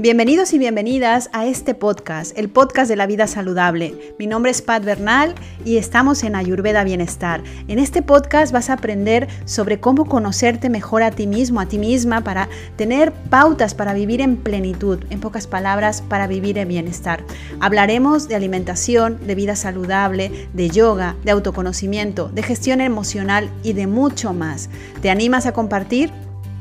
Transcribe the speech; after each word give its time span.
Bienvenidos 0.00 0.54
y 0.54 0.58
bienvenidas 0.58 1.28
a 1.34 1.44
este 1.44 1.74
podcast, 1.74 2.32
el 2.38 2.48
podcast 2.48 2.88
de 2.88 2.96
la 2.96 3.06
vida 3.06 3.26
saludable. 3.26 4.14
Mi 4.18 4.26
nombre 4.26 4.50
es 4.50 4.62
Pat 4.62 4.82
Bernal 4.82 5.34
y 5.62 5.76
estamos 5.76 6.24
en 6.24 6.36
Ayurveda 6.36 6.84
Bienestar. 6.84 7.42
En 7.68 7.78
este 7.78 8.00
podcast 8.00 8.50
vas 8.50 8.70
a 8.70 8.72
aprender 8.72 9.28
sobre 9.44 9.78
cómo 9.78 10.06
conocerte 10.06 10.70
mejor 10.70 11.02
a 11.02 11.10
ti 11.10 11.26
mismo, 11.26 11.60
a 11.60 11.66
ti 11.66 11.76
misma, 11.76 12.24
para 12.24 12.48
tener 12.76 13.12
pautas 13.12 13.74
para 13.74 13.92
vivir 13.92 14.22
en 14.22 14.38
plenitud, 14.38 15.04
en 15.10 15.20
pocas 15.20 15.46
palabras, 15.46 16.00
para 16.00 16.26
vivir 16.26 16.56
en 16.56 16.68
bienestar. 16.68 17.22
Hablaremos 17.60 18.26
de 18.26 18.36
alimentación, 18.36 19.18
de 19.26 19.34
vida 19.34 19.54
saludable, 19.54 20.48
de 20.54 20.70
yoga, 20.70 21.16
de 21.24 21.32
autoconocimiento, 21.32 22.30
de 22.30 22.42
gestión 22.42 22.80
emocional 22.80 23.50
y 23.62 23.74
de 23.74 23.86
mucho 23.86 24.32
más. 24.32 24.70
¿Te 25.02 25.10
animas 25.10 25.44
a 25.44 25.52
compartir? 25.52 26.10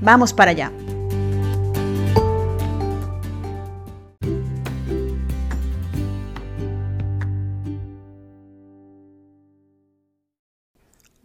Vamos 0.02 0.34
para 0.34 0.52
allá. 0.52 0.74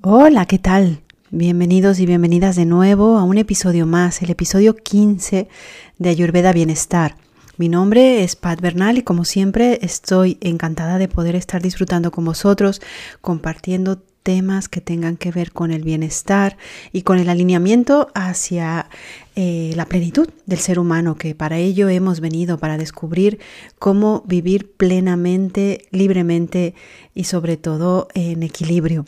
Hola, 0.07 0.45
¿qué 0.45 0.59
tal? 0.59 1.01
Bienvenidos 1.31 1.99
y 1.99 2.05
bienvenidas 2.05 2.57
de 2.57 2.67
nuevo 2.67 3.17
a 3.17 3.25
un 3.25 3.39
episodio 3.39 3.87
más, 3.87 4.21
el 4.21 4.29
episodio 4.29 4.77
15 4.77 5.49
de 5.97 6.09
Ayurveda 6.11 6.53
Bienestar. 6.53 7.17
Mi 7.57 7.71
nombre 7.71 8.23
es 8.23 8.37
Pat 8.37 8.61
Bernal 8.61 8.99
y 8.99 9.03
como 9.03 9.25
siempre 9.25 9.79
estoy 9.81 10.37
encantada 10.43 10.99
de 10.99 11.09
poder 11.09 11.37
estar 11.37 11.63
disfrutando 11.63 12.11
con 12.11 12.27
vosotros, 12.27 12.83
compartiendo 13.23 13.97
temas 14.23 14.69
que 14.69 14.83
tengan 14.83 15.17
que 15.17 15.31
ver 15.31 15.53
con 15.53 15.71
el 15.71 15.85
bienestar 15.85 16.59
y 16.93 17.01
con 17.01 17.19
el 17.19 17.31
alineamiento 17.31 18.09
hacia 18.13 18.91
eh, 19.37 19.73
la 19.75 19.87
plenitud 19.87 20.29
del 20.45 20.59
ser 20.59 20.79
humano, 20.79 21.15
que 21.17 21.35
para 21.35 21.57
ello 21.57 21.89
hemos 21.89 22.21
venido, 22.21 22.59
para 22.59 22.77
descubrir 22.77 23.39
cómo 23.79 24.23
vivir 24.27 24.71
plenamente, 24.73 25.87
libremente 25.93 26.75
y 27.15 27.25
sobre 27.25 27.57
todo 27.57 28.09
en 28.13 28.43
equilibrio. 28.43 29.07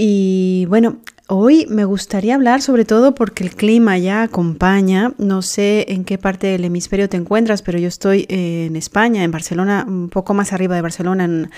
Y 0.00 0.64
bueno, 0.66 1.00
hoy 1.28 1.66
me 1.68 1.84
gustaría 1.84 2.34
hablar 2.34 2.62
sobre 2.62 2.86
todo 2.86 3.14
porque 3.14 3.44
el 3.44 3.54
clima 3.54 3.98
ya 3.98 4.22
acompaña, 4.22 5.12
no 5.18 5.42
sé 5.42 5.84
en 5.88 6.04
qué 6.04 6.16
parte 6.16 6.46
del 6.46 6.64
hemisferio 6.64 7.08
te 7.08 7.18
encuentras, 7.18 7.60
pero 7.60 7.78
yo 7.78 7.86
estoy 7.86 8.26
en 8.30 8.74
España, 8.76 9.22
en 9.22 9.30
Barcelona, 9.30 9.84
un 9.86 10.08
poco 10.08 10.32
más 10.32 10.54
arriba 10.54 10.74
de 10.74 10.82
Barcelona, 10.82 11.50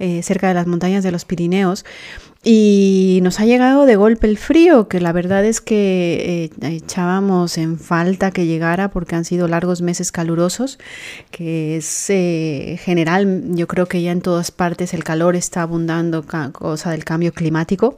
eh, 0.00 0.22
cerca 0.24 0.48
de 0.48 0.54
las 0.54 0.66
montañas 0.66 1.04
de 1.04 1.12
los 1.12 1.24
Pirineos. 1.24 1.84
Y 2.44 3.20
nos 3.22 3.38
ha 3.38 3.44
llegado 3.44 3.86
de 3.86 3.94
golpe 3.94 4.26
el 4.26 4.36
frío, 4.36 4.88
que 4.88 4.98
la 4.98 5.12
verdad 5.12 5.44
es 5.44 5.60
que 5.60 6.50
eh, 6.60 6.74
echábamos 6.74 7.56
en 7.56 7.78
falta 7.78 8.32
que 8.32 8.46
llegara 8.46 8.90
porque 8.90 9.14
han 9.14 9.24
sido 9.24 9.46
largos 9.46 9.80
meses 9.82 10.10
calurosos, 10.10 10.80
que 11.30 11.76
es 11.76 12.10
eh, 12.10 12.80
general, 12.82 13.54
yo 13.54 13.68
creo 13.68 13.86
que 13.86 14.02
ya 14.02 14.10
en 14.10 14.22
todas 14.22 14.50
partes 14.50 14.92
el 14.92 15.04
calor 15.04 15.36
está 15.36 15.62
abundando, 15.62 16.24
cosa 16.52 16.90
del 16.90 17.04
cambio 17.04 17.32
climático. 17.32 17.96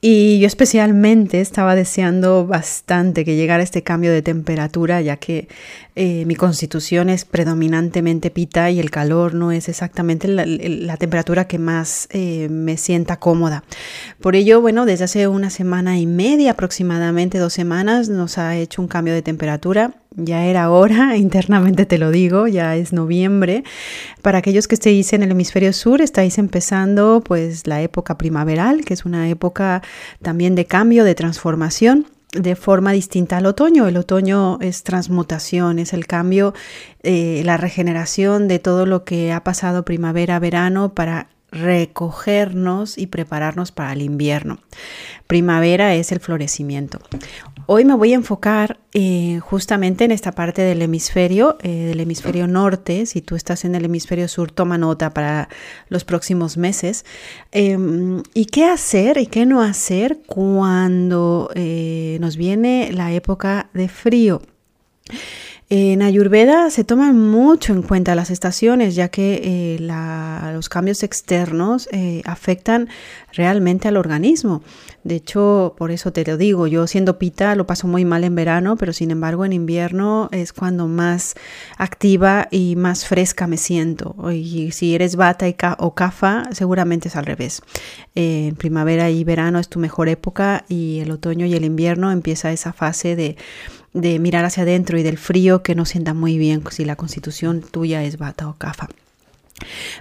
Y 0.00 0.38
yo 0.38 0.46
especialmente 0.46 1.40
estaba 1.40 1.74
deseando 1.74 2.46
bastante 2.46 3.24
que 3.24 3.36
llegara 3.36 3.62
este 3.62 3.82
cambio 3.82 4.12
de 4.12 4.22
temperatura, 4.22 5.00
ya 5.00 5.16
que 5.16 5.48
eh, 5.96 6.24
mi 6.26 6.34
constitución 6.34 7.08
es 7.08 7.24
predominantemente 7.24 8.30
pita 8.30 8.70
y 8.70 8.80
el 8.80 8.90
calor 8.90 9.34
no 9.34 9.52
es 9.52 9.68
exactamente 9.68 10.26
la, 10.26 10.96
temperatura 10.96 11.46
que 11.46 11.58
más 11.58 12.08
eh, 12.10 12.48
me 12.50 12.76
sienta 12.76 13.18
cómoda. 13.18 13.62
Por 14.20 14.34
ello, 14.34 14.60
bueno, 14.60 14.86
desde 14.86 15.04
hace 15.04 15.28
una 15.28 15.50
semana 15.50 15.98
y 15.98 16.06
media, 16.06 16.52
aproximadamente 16.52 17.38
dos 17.38 17.52
semanas, 17.52 18.08
nos 18.08 18.38
ha 18.38 18.56
hecho 18.56 18.82
un 18.82 18.88
cambio 18.88 19.14
de 19.14 19.22
temperatura 19.22 19.94
ya 20.16 20.44
era 20.44 20.70
hora, 20.70 21.16
internamente 21.16 21.86
te 21.86 21.98
lo 21.98 22.10
digo, 22.10 22.46
ya 22.46 22.76
es 22.76 22.92
noviembre. 22.92 23.64
Para 24.22 24.38
aquellos 24.38 24.68
que 24.68 24.76
estéis 24.76 25.12
en 25.12 25.22
el 25.22 25.32
hemisferio 25.32 25.72
sur, 25.72 26.00
estáis 26.00 26.38
empezando 26.38 27.22
pues 27.24 27.66
la 27.66 27.82
época 27.82 28.16
primaveral, 28.16 28.84
que 28.84 28.94
es 28.94 29.04
una 29.04 29.28
época 29.28 29.82
también 30.22 30.54
de 30.54 30.66
cambio, 30.66 31.04
de 31.04 31.14
transformación 31.14 32.06
de 32.34 32.56
forma 32.56 32.92
distinta 32.92 33.38
al 33.38 33.46
otoño. 33.46 33.86
El 33.86 33.96
otoño 33.96 34.58
es 34.60 34.82
transmutación, 34.82 35.78
es 35.78 35.92
el 35.92 36.06
cambio, 36.06 36.54
eh, 37.02 37.42
la 37.44 37.56
regeneración 37.56 38.48
de 38.48 38.58
todo 38.58 38.86
lo 38.86 39.04
que 39.04 39.32
ha 39.32 39.42
pasado 39.44 39.84
primavera, 39.84 40.38
verano 40.38 40.94
para 40.94 41.28
recogernos 41.54 42.98
y 42.98 43.06
prepararnos 43.06 43.72
para 43.72 43.92
el 43.92 44.02
invierno. 44.02 44.58
Primavera 45.26 45.94
es 45.94 46.12
el 46.12 46.20
florecimiento. 46.20 46.98
Hoy 47.66 47.84
me 47.84 47.94
voy 47.94 48.12
a 48.12 48.16
enfocar 48.16 48.78
eh, 48.92 49.38
justamente 49.40 50.04
en 50.04 50.10
esta 50.10 50.32
parte 50.32 50.60
del 50.62 50.82
hemisferio, 50.82 51.56
eh, 51.62 51.86
del 51.86 52.00
hemisferio 52.00 52.46
norte. 52.46 53.06
Si 53.06 53.22
tú 53.22 53.36
estás 53.36 53.64
en 53.64 53.74
el 53.74 53.86
hemisferio 53.86 54.28
sur, 54.28 54.50
toma 54.50 54.76
nota 54.76 55.14
para 55.14 55.48
los 55.88 56.04
próximos 56.04 56.58
meses. 56.58 57.06
Em, 57.52 58.22
¿Y 58.34 58.46
qué 58.46 58.66
hacer 58.66 59.16
y 59.16 59.26
qué 59.26 59.46
no 59.46 59.62
hacer 59.62 60.18
cuando 60.26 61.50
eh, 61.54 62.18
nos 62.20 62.36
viene 62.36 62.90
la 62.92 63.12
época 63.12 63.70
de 63.72 63.88
frío? 63.88 64.42
En 65.76 66.02
Ayurveda 66.02 66.70
se 66.70 66.84
toman 66.84 67.18
mucho 67.18 67.72
en 67.72 67.82
cuenta 67.82 68.14
las 68.14 68.30
estaciones, 68.30 68.94
ya 68.94 69.08
que 69.08 69.40
eh, 69.42 70.52
los 70.54 70.68
cambios 70.68 71.02
externos 71.02 71.88
eh, 71.90 72.22
afectan 72.26 72.88
realmente 73.32 73.88
al 73.88 73.96
organismo. 73.96 74.62
De 75.02 75.16
hecho, 75.16 75.74
por 75.76 75.90
eso 75.90 76.12
te 76.12 76.24
lo 76.24 76.36
digo, 76.36 76.68
yo 76.68 76.86
siendo 76.86 77.18
pita 77.18 77.56
lo 77.56 77.66
paso 77.66 77.88
muy 77.88 78.04
mal 78.04 78.22
en 78.22 78.36
verano, 78.36 78.76
pero 78.76 78.92
sin 78.92 79.10
embargo 79.10 79.44
en 79.44 79.52
invierno 79.52 80.28
es 80.30 80.52
cuando 80.52 80.86
más 80.86 81.34
activa 81.76 82.46
y 82.52 82.76
más 82.76 83.04
fresca 83.04 83.48
me 83.48 83.56
siento. 83.56 84.14
Y 84.30 84.70
si 84.70 84.94
eres 84.94 85.16
bata 85.16 85.46
o 85.80 85.96
cafa, 85.96 86.50
seguramente 86.52 87.08
es 87.08 87.16
al 87.16 87.26
revés. 87.26 87.62
En 88.14 88.50
eh, 88.50 88.54
primavera 88.56 89.10
y 89.10 89.24
verano 89.24 89.58
es 89.58 89.68
tu 89.68 89.80
mejor 89.80 90.08
época 90.08 90.66
y 90.68 91.00
el 91.00 91.10
otoño 91.10 91.46
y 91.46 91.54
el 91.54 91.64
invierno 91.64 92.12
empieza 92.12 92.52
esa 92.52 92.72
fase 92.72 93.16
de 93.16 93.36
de 93.94 94.18
mirar 94.18 94.44
hacia 94.44 94.64
adentro 94.64 94.98
y 94.98 95.02
del 95.02 95.16
frío 95.16 95.62
que 95.62 95.74
no 95.74 95.86
sienta 95.86 96.12
muy 96.12 96.36
bien 96.36 96.62
si 96.70 96.84
la 96.84 96.96
constitución 96.96 97.62
tuya 97.62 98.02
es 98.02 98.18
bata 98.18 98.48
o 98.48 98.54
cafa. 98.54 98.88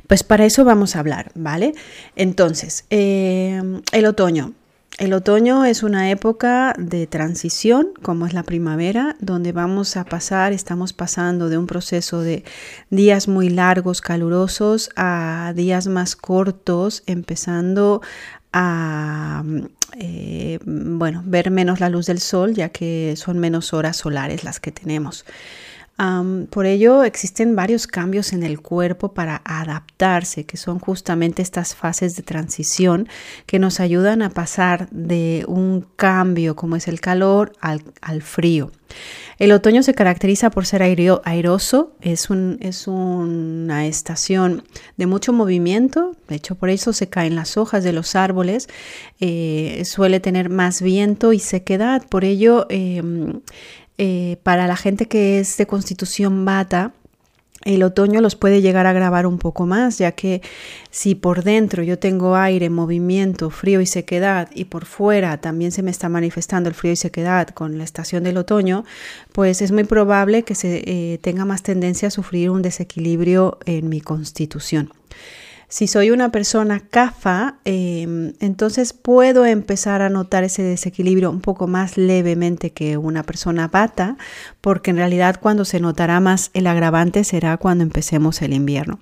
Pues 0.08 0.24
para 0.24 0.46
eso 0.46 0.66
vamos 0.66 0.96
a 0.96 1.00
hablar, 1.00 1.32
¿vale? 1.36 1.74
Entonces, 2.16 2.86
em, 2.90 3.82
el 3.92 4.06
otoño. 4.06 4.54
El 5.00 5.14
otoño 5.14 5.66
es 5.66 5.82
una 5.82 6.12
época 6.12 6.76
de 6.78 7.08
transición, 7.08 7.94
como 8.04 8.28
es 8.28 8.34
la 8.34 8.44
primavera, 8.44 9.16
donde 9.20 9.52
vamos 9.52 9.98
a 9.98 10.06
pasar, 10.06 10.54
estamos 10.54 10.94
pasando 10.94 11.50
de 11.50 11.58
un 11.58 11.66
proceso 11.66 12.22
de 12.22 12.44
días 12.92 13.28
muy 13.28 13.50
largos, 13.50 14.02
calurosos, 14.02 14.92
a 14.96 15.52
días 15.56 15.88
más 15.88 16.16
cortos, 16.16 17.02
empezando 17.08 18.02
a 18.54 19.44
eh, 20.00 20.60
bueno, 20.66 21.22
ver 21.26 21.52
menos 21.52 21.80
la 21.80 21.90
luz 21.90 22.06
del 22.06 22.20
sol, 22.20 22.54
ya 22.54 22.70
que 22.70 23.16
son 23.18 23.40
menos 23.40 23.74
horas 23.74 23.98
solares 23.98 24.44
las 24.44 24.60
que 24.60 24.72
tenemos. 24.72 25.26
Por 26.50 26.66
ello 26.66 27.04
existen 27.04 27.56
varios 27.56 27.88
cambios 27.88 28.34
en 28.34 28.44
el 28.44 28.62
cuerpo 28.62 29.14
para 29.14 29.42
adaptarse, 29.46 30.46
que 30.46 30.58
son 30.58 30.80
justamente 30.80 31.42
estas 31.42 31.76
fases 31.76 32.16
de 32.16 32.24
transición 32.24 33.08
que 33.46 33.60
nos 33.60 33.80
ayudan 33.80 34.22
a 34.22 34.30
pasar 34.30 34.90
de 34.90 35.46
un 35.48 35.86
cambio 35.96 36.56
como 36.56 36.76
es 36.76 36.88
el 36.88 37.00
calor 37.00 37.54
al 37.62 38.22
frío. 38.22 38.72
El 39.40 39.52
otoño 39.52 39.84
se 39.84 39.94
caracteriza 39.94 40.52
por 40.52 40.66
ser 40.66 40.84
airoso, 40.84 41.94
es, 42.02 42.30
un, 42.30 42.58
es 42.62 42.88
una 42.88 43.88
estación 43.88 44.64
de 44.98 45.06
mucho 45.06 45.34
movimiento, 45.34 46.16
de 46.28 46.36
hecho 46.36 46.56
por 46.56 46.70
eso 46.70 46.94
se 46.94 47.10
caen 47.10 47.36
las 47.36 47.58
hojas 47.58 47.84
de 47.84 47.94
los 47.94 48.16
árboles, 48.16 48.68
eh, 49.20 49.82
suele 49.86 50.20
tener 50.20 50.50
más 50.50 50.82
viento 50.82 51.34
y 51.34 51.40
sequedad, 51.40 52.06
por 52.08 52.24
ello 52.24 52.68
em, 52.70 53.42
eh, 53.98 54.38
para 54.44 54.68
la 54.68 54.76
gente 54.76 55.08
que 55.08 55.40
es 55.40 55.58
de 55.58 55.68
constitución 55.68 56.46
bata, 56.46 56.94
el 57.66 57.84
otoño 57.84 58.20
los 58.20 58.36
puede 58.36 58.62
llegar 58.62 58.86
a 58.88 58.94
grabar 58.94 59.26
un 59.26 59.38
poco 59.38 59.66
más, 59.66 59.98
ya 59.98 60.12
que 60.12 60.42
si 60.92 61.16
por 61.16 61.44
dentro 61.44 61.82
yo 61.82 61.98
tengo 61.98 62.36
aire, 62.36 62.70
movimiento, 62.70 63.50
frío 63.50 63.80
y 63.80 63.86
sequedad 63.86 64.50
y 64.54 64.66
por 64.66 64.86
fuera 64.86 65.40
también 65.40 65.72
se 65.72 65.82
me 65.82 65.92
está 65.92 66.10
manifestando 66.10 66.68
el 66.68 66.76
frío 66.76 66.94
y 66.94 66.98
sequedad 66.98 67.50
con 67.50 67.78
la 67.78 67.86
estación 67.86 68.24
del 68.24 68.38
otoño, 68.38 68.84
pues 69.32 69.62
es 69.62 69.72
muy 69.72 69.86
probable 69.86 70.44
que 70.44 70.56
se 70.56 70.84
eh, 70.86 71.20
tenga 71.20 71.46
más 71.46 71.64
tendencia 71.64 72.10
a 72.10 72.12
sufrir 72.12 72.50
un 72.50 72.62
desequilibrio 72.62 73.60
en 73.66 73.88
mi 73.88 74.02
constitución. 74.02 74.92
Si 75.74 75.88
soy 75.88 76.12
una 76.12 76.30
persona 76.30 76.82
CAFA, 76.82 77.56
em, 77.66 78.34
entonces 78.40 78.94
puedo 78.94 79.44
empezar 79.44 80.04
a 80.04 80.10
notar 80.10 80.44
ese 80.44 80.62
desequilibrio 80.62 81.32
un 81.32 81.42
poco 81.42 81.66
más 81.66 81.98
levemente 81.98 82.70
que 82.70 82.96
una 82.98 83.24
persona 83.24 83.70
bata, 83.70 84.18
porque 84.62 84.92
en 84.92 84.98
realidad 84.98 85.40
cuando 85.42 85.66
se 85.66 85.80
notará 85.80 86.20
más 86.20 86.52
el 86.54 86.68
agravante 86.68 87.24
será 87.24 87.58
cuando 87.58 87.84
empecemos 87.84 88.44
el 88.44 88.54
invierno. 88.54 89.00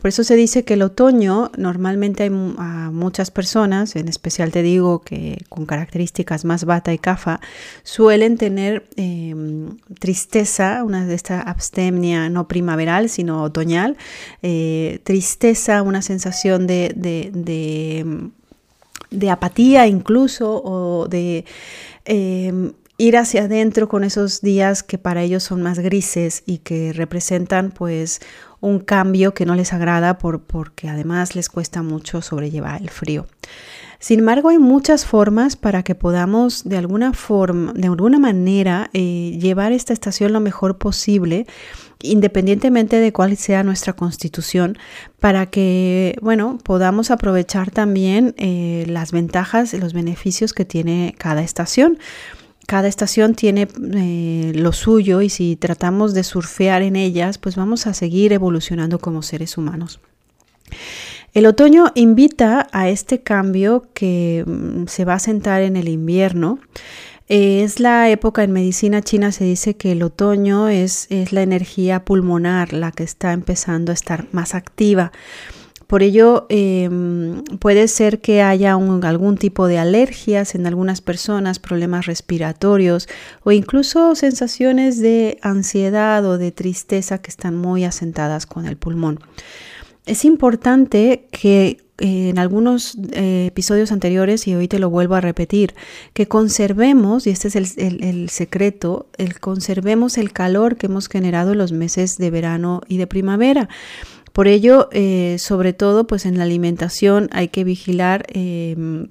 Por 0.00 0.10
eso 0.10 0.22
se 0.22 0.36
dice 0.36 0.64
que 0.64 0.74
el 0.74 0.82
otoño 0.82 1.50
normalmente 1.56 2.22
hay 2.22 2.30
muchas 2.30 3.32
personas, 3.32 3.96
en 3.96 4.06
especial 4.08 4.52
te 4.52 4.62
digo 4.62 5.00
que 5.00 5.44
con 5.48 5.66
características 5.66 6.44
más 6.44 6.64
bata 6.64 6.92
y 6.92 6.98
cafa, 6.98 7.40
suelen 7.82 8.38
tener 8.38 8.86
em, 8.96 9.76
tristeza, 9.98 10.84
una 10.84 11.04
de 11.04 11.14
esta 11.14 11.40
abstemnia 11.40 12.28
no 12.30 12.46
primaveral, 12.46 13.08
sino 13.08 13.42
otoñal, 13.42 13.96
eh, 14.42 15.00
tristeza, 15.02 15.82
una 15.82 16.00
sensación 16.00 16.68
de, 16.68 16.92
de, 19.10 19.30
apatía 19.30 19.88
incluso 19.88 20.62
o 20.64 21.08
de 21.08 21.44
em, 22.04 22.72
ir 22.98 23.16
hacia 23.16 23.44
adentro 23.44 23.88
con 23.88 24.04
esos 24.04 24.42
días 24.42 24.82
que 24.82 24.98
para 24.98 25.22
ellos 25.22 25.44
son 25.44 25.62
más 25.62 25.78
grises 25.78 26.42
y 26.46 26.58
que 26.58 26.92
representan 26.92 27.70
pues 27.70 28.20
un 28.60 28.80
cambio 28.80 29.34
que 29.34 29.46
no 29.46 29.54
les 29.54 29.72
agrada 29.72 30.18
por, 30.18 30.40
porque 30.40 30.88
además 30.88 31.36
les 31.36 31.48
cuesta 31.48 31.82
mucho 31.82 32.22
sobrellevar 32.22 32.82
el 32.82 32.90
frío. 32.90 33.26
Sin 34.00 34.20
embargo, 34.20 34.50
hay 34.50 34.58
muchas 34.58 35.04
formas 35.04 35.56
para 35.56 35.82
que 35.82 35.96
podamos 35.96 36.62
de 36.62 36.76
alguna 36.76 37.12
forma, 37.12 37.72
de 37.72 37.88
alguna 37.88 38.20
manera, 38.20 38.90
eh, 38.92 39.36
llevar 39.40 39.72
esta 39.72 39.92
estación 39.92 40.32
lo 40.32 40.38
mejor 40.38 40.78
posible, 40.78 41.46
independientemente 42.00 43.00
de 43.00 43.12
cuál 43.12 43.36
sea 43.36 43.64
nuestra 43.64 43.94
constitución, 43.94 44.78
para 45.18 45.46
que, 45.46 46.16
bueno, 46.22 46.58
podamos 46.62 47.10
aprovechar 47.10 47.72
también 47.72 48.34
eh, 48.38 48.84
las 48.86 49.10
ventajas 49.10 49.74
y 49.74 49.78
los 49.78 49.94
beneficios 49.94 50.52
que 50.52 50.64
tiene 50.64 51.16
cada 51.18 51.42
estación 51.42 51.98
cada 52.68 52.86
estación 52.86 53.34
tiene 53.34 53.66
eh, 53.94 54.52
lo 54.54 54.74
suyo 54.74 55.22
y 55.22 55.30
si 55.30 55.56
tratamos 55.56 56.12
de 56.12 56.22
surfear 56.22 56.82
en 56.82 56.96
ellas, 56.96 57.38
pues 57.38 57.56
vamos 57.56 57.86
a 57.86 57.94
seguir 57.94 58.34
evolucionando 58.34 58.98
como 58.98 59.22
seres 59.22 59.56
humanos. 59.56 60.00
El 61.32 61.46
otoño 61.46 61.86
invita 61.94 62.68
a 62.70 62.90
este 62.90 63.22
cambio 63.22 63.86
que 63.94 64.44
mm, 64.46 64.84
se 64.86 65.06
va 65.06 65.14
a 65.14 65.18
sentar 65.18 65.62
en 65.62 65.76
el 65.76 65.88
invierno. 65.88 66.58
es 67.28 67.80
la 67.80 68.10
época 68.10 68.44
en 68.44 68.52
medicina 68.52 69.00
china, 69.00 69.32
se 69.32 69.44
dice 69.44 69.74
que 69.74 69.92
el 69.92 70.02
otoño 70.02 70.68
es, 70.68 71.06
es 71.08 71.32
la 71.32 71.40
energía 71.40 72.04
pulmonar 72.04 72.74
la 72.74 72.92
que 72.92 73.02
está 73.02 73.32
empezando 73.32 73.92
a 73.92 73.94
estar 73.94 74.26
más 74.32 74.54
activa. 74.54 75.10
Por 75.88 76.02
ello, 76.02 76.44
em, 76.50 77.42
puede 77.60 77.88
ser 77.88 78.20
que 78.20 78.42
haya 78.42 78.74
algún 78.74 79.38
tipo 79.38 79.66
de 79.66 79.78
alergias 79.78 80.54
en 80.54 80.66
algunas 80.66 81.00
personas, 81.00 81.58
problemas 81.58 82.04
respiratorios 82.04 83.08
o 83.42 83.52
incluso 83.52 84.14
sensaciones 84.14 85.00
de 85.00 85.38
ansiedad 85.40 86.26
o 86.26 86.36
de 86.36 86.52
tristeza 86.52 87.22
que 87.22 87.30
están 87.30 87.56
muy 87.56 87.84
asentadas 87.84 88.44
con 88.44 88.66
el 88.66 88.76
pulmón. 88.76 89.18
Es 90.04 90.26
importante 90.26 91.26
que 91.30 91.78
eh, 92.00 92.28
en 92.28 92.38
algunos 92.38 92.96
eh, 93.12 93.46
episodios 93.48 93.90
anteriores, 93.90 94.46
y 94.46 94.54
hoy 94.54 94.68
te 94.68 94.78
lo 94.78 94.88
vuelvo 94.88 95.16
a 95.16 95.20
repetir, 95.20 95.74
que 96.12 96.28
conservemos, 96.28 97.26
y 97.26 97.30
este 97.30 97.48
es 97.48 97.56
el, 97.56 98.04
el, 98.04 98.28
secreto, 98.28 99.08
el 99.16 99.40
conservemos 99.40 100.16
el 100.16 100.32
calor 100.32 100.76
que 100.76 100.86
hemos 100.86 101.08
generado 101.08 101.52
en 101.52 101.58
los 101.58 101.72
meses 101.72 102.18
de 102.18 102.30
verano 102.30 102.82
y 102.86 102.98
de 102.98 103.06
primavera. 103.08 103.68
Por 104.32 104.48
ello, 104.48 104.88
eh, 104.92 105.36
sobre 105.38 105.72
todo, 105.72 106.06
pues 106.06 106.26
en 106.26 106.38
la 106.38 106.44
alimentación 106.44 107.28
hay 107.32 107.48
que 107.48 107.64
vigilar 107.64 108.24
em, 108.28 109.08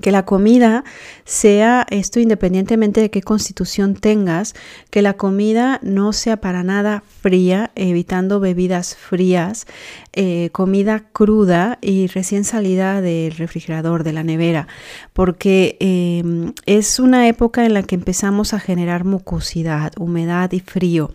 que 0.00 0.12
la 0.12 0.24
comida 0.24 0.84
sea 1.24 1.86
esto 1.90 2.20
independientemente 2.20 3.00
de 3.00 3.10
qué 3.10 3.22
constitución 3.22 3.94
tengas, 3.94 4.54
que 4.90 5.02
la 5.02 5.14
comida 5.14 5.80
no 5.82 6.12
sea 6.12 6.38
para 6.38 6.62
nada 6.62 7.02
fría, 7.20 7.70
evitando 7.74 8.40
bebidas 8.40 8.96
frías, 8.96 9.66
eh, 10.12 10.50
comida 10.52 11.04
cruda 11.12 11.78
y 11.80 12.06
recién 12.06 12.44
salida 12.44 13.00
del 13.00 13.32
refrigerador, 13.32 14.04
de 14.04 14.12
la 14.12 14.22
nevera, 14.22 14.68
porque 15.12 15.76
em, 15.80 16.52
es 16.66 16.98
una 16.98 17.28
época 17.28 17.66
en 17.66 17.74
la 17.74 17.82
que 17.82 17.94
empezamos 17.94 18.54
a 18.54 18.60
generar 18.60 19.04
mucosidad, 19.04 19.92
humedad 19.98 20.52
y 20.52 20.60
frío. 20.60 21.12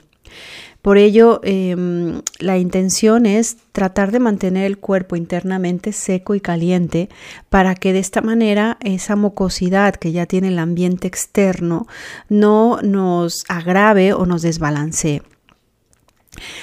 Por 0.83 0.97
ello, 0.97 1.39
em, 1.43 2.21
la 2.39 2.57
intención 2.57 3.25
es 3.25 3.55
tratar 3.71 4.11
de 4.11 4.19
mantener 4.19 4.65
el 4.65 4.77
cuerpo 4.77 5.15
internamente 5.15 5.93
seco 5.93 6.35
y 6.35 6.41
caliente 6.41 7.07
para 7.49 7.73
que 7.73 7.93
de 7.93 7.99
esta 7.99 8.21
manera 8.21 8.77
esa 8.81 9.15
mucosidad 9.15 9.95
que 9.95 10.11
ya 10.11 10.25
tiene 10.25 10.49
el 10.49 10.59
ambiente 10.59 11.07
externo 11.07 11.87
no 12.27 12.81
nos 12.81 13.45
agrave 13.47 14.11
o 14.11 14.25
nos 14.25 14.41
desbalancee. 14.41 15.21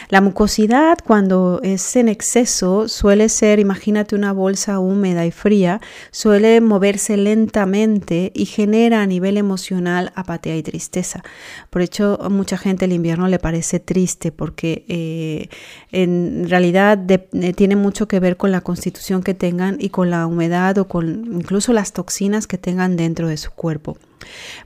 La 0.08 0.20
mucosidad 0.20 0.98
cuando 1.04 1.60
es 1.62 1.96
en 1.96 2.08
exceso 2.08 2.88
suele 2.88 3.28
ser, 3.28 3.60
imagínate 3.60 4.14
una 4.14 4.32
bolsa 4.32 4.78
húmeda 4.78 5.24
y 5.26 5.30
fría, 5.30 5.80
suele 6.10 6.60
moverse 6.60 7.16
lentamente 7.16 8.32
y 8.34 8.46
genera 8.46 9.02
a 9.02 9.06
nivel 9.06 9.36
emocional 9.36 10.12
apatía 10.14 10.56
y 10.56 10.62
tristeza. 10.62 11.22
Por 11.70 11.82
hecho, 11.82 12.18
a 12.20 12.28
mucha 12.28 12.58
gente 12.58 12.86
el 12.86 12.92
invierno 12.92 13.28
le 13.28 13.38
parece 13.38 13.80
triste 13.80 14.32
porque 14.32 14.84
eh, 14.88 15.48
en 15.92 16.48
realidad 16.48 16.98
eh, 17.08 17.52
tiene 17.54 17.76
mucho 17.76 18.08
que 18.08 18.20
ver 18.20 18.36
con 18.36 18.50
la 18.50 18.60
constitución 18.60 19.22
que 19.22 19.34
tengan 19.34 19.76
y 19.78 19.90
con 19.90 20.10
la 20.10 20.26
humedad 20.26 20.76
o 20.78 20.88
con 20.88 21.32
incluso 21.32 21.72
las 21.72 21.92
toxinas 21.92 22.46
que 22.46 22.58
tengan 22.58 22.96
dentro 22.96 23.28
de 23.28 23.36
su 23.36 23.50
cuerpo. 23.52 23.96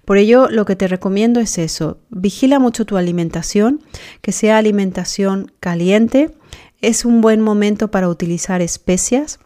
Por 0.04 0.18
ello, 0.18 0.48
lo 0.50 0.64
que 0.64 0.76
te 0.76 0.88
recomiendo 0.88 1.40
es 1.40 1.58
eso, 1.58 1.98
vigila 2.10 2.58
mucho 2.58 2.84
tu 2.84 2.96
alimentación, 2.96 3.82
que 4.20 4.32
sea 4.32 4.58
alimentación 4.58 5.52
caliente, 5.60 6.30
es 6.80 7.04
un 7.04 7.20
buen 7.20 7.40
momento 7.40 7.90
para 7.90 8.08
utilizar 8.08 8.60
especias, 8.60 9.38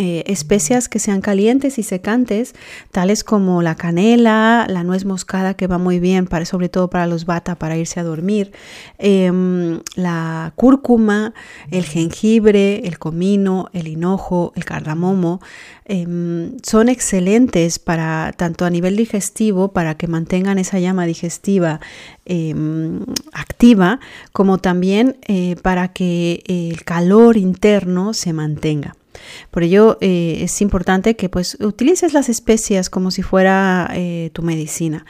eh, 0.00 0.22
especias 0.28 0.88
que 0.88 1.00
sean 1.00 1.20
calientes 1.20 1.76
y 1.76 1.82
secantes, 1.82 2.54
tales 2.92 3.24
como 3.24 3.62
la 3.62 3.74
canela, 3.74 4.64
la 4.68 4.84
nuez 4.84 5.04
moscada 5.04 5.54
que 5.54 5.66
va 5.66 5.78
muy 5.78 5.98
bien, 5.98 6.28
para, 6.28 6.44
sobre 6.44 6.68
todo 6.68 6.88
para 6.88 7.08
los 7.08 7.26
bata, 7.26 7.56
para 7.56 7.76
irse 7.76 7.98
a 7.98 8.04
dormir, 8.04 8.52
em, 8.98 9.80
la 9.96 10.52
cúrcuma, 10.54 11.34
el 11.72 11.84
jengibre, 11.84 12.86
el 12.86 13.00
comino, 13.00 13.70
el 13.72 13.88
hinojo, 13.88 14.52
el 14.54 14.64
cardamomo, 14.64 15.40
em, 15.84 16.56
son 16.62 16.88
excelentes 16.88 17.80
para 17.80 18.32
tanto 18.36 18.64
a 18.66 18.70
nivel 18.70 18.94
digestivo, 18.96 19.72
para 19.72 19.96
que 19.96 20.06
mantengan 20.06 20.58
esa 20.58 20.78
llama 20.78 21.06
digestiva 21.06 21.80
em, 22.24 23.00
activa, 23.32 23.98
como 24.32 24.58
también 24.58 25.16
eh, 25.26 25.56
para 25.62 25.88
que 25.88 26.44
el 26.46 26.84
calor 26.84 27.36
interno 27.36 28.14
se 28.14 28.32
mantenga. 28.32 28.97
Por 29.50 29.62
ello 29.62 29.98
eh, 30.00 30.38
es 30.42 30.60
importante 30.60 31.16
que 31.16 31.28
pues 31.28 31.56
utilices 31.60 32.12
las 32.12 32.28
especias 32.28 32.90
como 32.90 33.10
si 33.10 33.22
fuera 33.22 33.90
eh, 33.94 34.30
tu 34.32 34.42
medicina. 34.42 35.06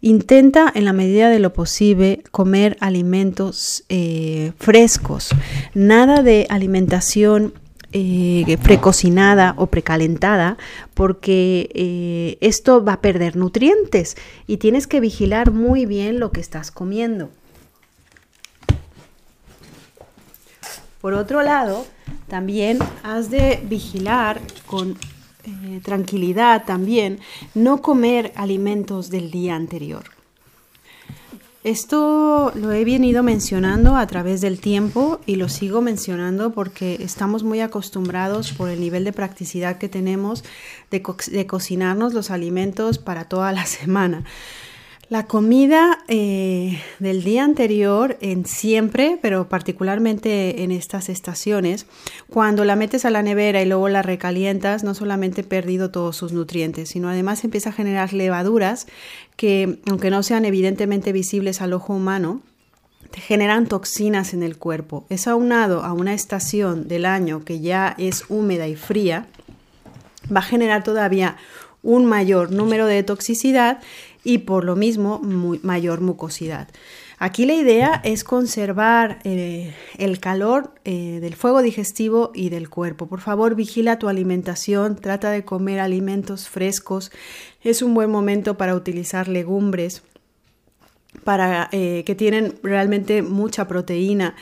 Intenta 0.00 0.70
en 0.74 0.84
la 0.84 0.92
medida 0.92 1.28
de 1.30 1.38
lo 1.38 1.52
posible 1.52 2.22
comer 2.30 2.76
alimentos 2.80 3.84
eh, 3.88 4.52
frescos, 4.58 5.30
nada 5.74 6.22
de 6.22 6.46
alimentación 6.50 7.54
precocinada 8.62 9.54
o 9.56 9.68
precalentada 9.68 10.58
porque 10.92 12.36
esto 12.42 12.84
va 12.84 12.92
a 12.92 13.00
perder 13.00 13.34
nutrientes 13.34 14.18
y 14.46 14.58
tienes 14.58 14.86
que 14.86 15.00
vigilar 15.00 15.52
muy 15.52 15.86
bien 15.86 16.20
lo 16.20 16.30
que 16.30 16.42
estás 16.42 16.70
comiendo. 16.70 17.30
Por 21.00 21.14
otro 21.14 21.42
lado, 21.42 21.86
también 22.28 22.78
has 23.02 23.30
de 23.30 23.60
vigilar 23.64 24.40
con 24.66 24.96
eh, 25.44 25.80
tranquilidad 25.82 26.64
también 26.66 27.20
no 27.54 27.80
comer 27.80 28.32
alimentos 28.36 29.08
del 29.08 29.30
día 29.30 29.54
anterior. 29.54 30.04
Esto 31.64 32.52
lo 32.54 32.72
he 32.72 32.84
venido 32.84 33.22
mencionando 33.22 33.96
a 33.96 34.06
través 34.06 34.40
del 34.40 34.60
tiempo 34.60 35.20
y 35.26 35.36
lo 35.36 35.48
sigo 35.48 35.80
mencionando 35.80 36.52
porque 36.52 36.98
estamos 37.00 37.42
muy 37.42 37.60
acostumbrados 37.60 38.52
por 38.52 38.68
el 38.68 38.80
nivel 38.80 39.04
de 39.04 39.12
practicidad 39.12 39.78
que 39.78 39.88
tenemos 39.88 40.44
de, 40.90 41.02
de 41.30 41.46
cocinarnos 41.46 42.14
los 42.14 42.30
alimentos 42.30 42.98
para 42.98 43.24
toda 43.24 43.52
la 43.52 43.66
semana. 43.66 44.24
La 45.10 45.24
comida 45.24 46.00
eh, 46.06 46.82
del 46.98 47.24
día 47.24 47.42
anterior, 47.42 48.18
en 48.20 48.44
siempre, 48.44 49.18
pero 49.22 49.48
particularmente 49.48 50.62
en 50.62 50.70
estas 50.70 51.08
estaciones, 51.08 51.86
cuando 52.28 52.66
la 52.66 52.76
metes 52.76 53.06
a 53.06 53.10
la 53.10 53.22
nevera 53.22 53.62
y 53.62 53.64
luego 53.64 53.88
la 53.88 54.02
recalientas, 54.02 54.84
no 54.84 54.92
solamente 54.92 55.44
perdido 55.44 55.90
todos 55.90 56.14
sus 56.14 56.34
nutrientes, 56.34 56.90
sino 56.90 57.08
además 57.08 57.42
empieza 57.42 57.70
a 57.70 57.72
generar 57.72 58.12
levaduras 58.12 58.86
que, 59.36 59.78
aunque 59.88 60.10
no 60.10 60.22
sean 60.22 60.44
evidentemente 60.44 61.12
visibles 61.12 61.62
al 61.62 61.72
ojo 61.72 61.94
humano, 61.94 62.42
te 63.10 63.22
generan 63.22 63.66
toxinas 63.66 64.34
en 64.34 64.42
el 64.42 64.58
cuerpo. 64.58 65.06
Es 65.08 65.26
aunado 65.26 65.84
a 65.84 65.94
una 65.94 66.12
estación 66.12 66.86
del 66.86 67.06
año 67.06 67.46
que 67.46 67.60
ya 67.60 67.94
es 67.96 68.24
húmeda 68.28 68.68
y 68.68 68.76
fría, 68.76 69.26
va 70.30 70.40
a 70.40 70.42
generar 70.42 70.84
todavía 70.84 71.38
un 71.82 72.06
mayor 72.06 72.50
número 72.50 72.86
de 72.86 73.02
toxicidad 73.02 73.78
y 74.24 74.38
por 74.38 74.64
lo 74.64 74.76
mismo 74.76 75.20
mayor 75.62 76.00
mucosidad. 76.00 76.68
Aquí 77.20 77.46
la 77.46 77.54
idea 77.54 78.00
es 78.04 78.22
conservar 78.22 79.18
eh, 79.24 79.74
el 79.96 80.20
calor 80.20 80.74
eh, 80.84 81.18
del 81.20 81.34
fuego 81.34 81.62
digestivo 81.62 82.30
y 82.32 82.48
del 82.48 82.70
cuerpo. 82.70 83.06
Por 83.06 83.20
favor, 83.20 83.56
vigila 83.56 83.98
tu 83.98 84.08
alimentación, 84.08 84.94
trata 84.94 85.30
de 85.30 85.44
comer 85.44 85.80
alimentos 85.80 86.48
frescos. 86.48 87.10
Es 87.60 87.82
un 87.82 87.94
buen 87.94 88.10
momento 88.10 88.56
para 88.56 88.76
utilizar 88.76 89.26
legumbres 89.26 90.02
para 91.24 91.68
eh, 91.72 92.04
que 92.06 92.14
tienen 92.14 92.54
realmente 92.62 93.22
mucha 93.22 93.66
proteína. 93.66 94.36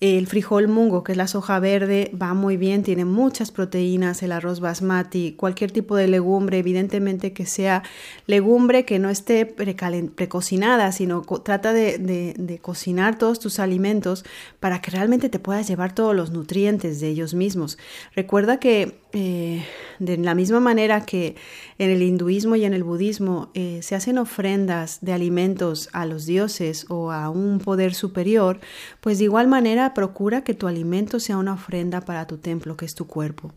El 0.00 0.26
frijol 0.26 0.66
mungo, 0.66 1.04
que 1.04 1.12
es 1.12 1.18
la 1.18 1.26
soja 1.26 1.60
verde, 1.60 2.10
va 2.20 2.32
muy 2.32 2.56
bien, 2.56 2.82
tiene 2.82 3.04
muchas 3.04 3.50
proteínas, 3.50 4.22
el 4.22 4.32
arroz 4.32 4.60
basmati, 4.60 5.32
cualquier 5.32 5.72
tipo 5.72 5.94
de 5.94 6.08
legumbre, 6.08 6.56
evidentemente 6.56 7.34
que 7.34 7.44
sea 7.44 7.82
legumbre 8.26 8.86
que 8.86 8.98
no 8.98 9.10
esté 9.10 9.44
precocinada, 9.44 10.90
sino 10.92 11.20
trata 11.44 11.74
de, 11.74 12.58
cocinar 12.62 13.18
todos 13.18 13.40
tus 13.40 13.58
alimentos 13.58 14.24
para 14.58 14.80
que 14.80 14.90
realmente 14.90 15.28
te 15.28 15.38
puedas 15.38 15.68
llevar 15.68 15.94
todos 15.94 16.16
los 16.16 16.30
nutrientes 16.30 16.98
de 17.00 17.08
ellos 17.08 17.34
mismos. 17.34 17.76
Recuerda 18.14 18.58
que 18.58 19.00
eh, 19.12 19.66
de 19.98 20.16
la 20.16 20.34
misma 20.34 20.60
manera 20.60 21.04
que 21.04 21.36
en 21.78 21.90
el 21.90 22.02
hinduismo 22.02 22.56
y 22.56 22.64
en 22.64 22.72
el 22.72 22.84
budismo 22.84 23.50
eh, 23.54 23.80
se 23.82 23.96
hacen 23.96 24.16
ofrendas 24.16 24.98
de 25.02 25.12
alimentos 25.12 25.90
a 25.92 26.06
los 26.06 26.24
dioses 26.24 26.86
o 26.88 27.10
a 27.10 27.28
un 27.28 27.58
poder 27.58 27.92
superior, 27.92 28.60
pues 29.00 29.18
de 29.18 29.24
igual 29.24 29.46
manera 29.46 29.89
procura 29.94 30.42
que 30.42 30.54
tu 30.54 30.66
alimento 30.66 31.20
sea 31.20 31.36
una 31.36 31.54
ofrenda 31.54 32.00
para 32.00 32.26
tu 32.26 32.38
templo, 32.38 32.76
que 32.76 32.84
es 32.86 32.94
tu 32.94 33.06
cuerpo 33.06 33.52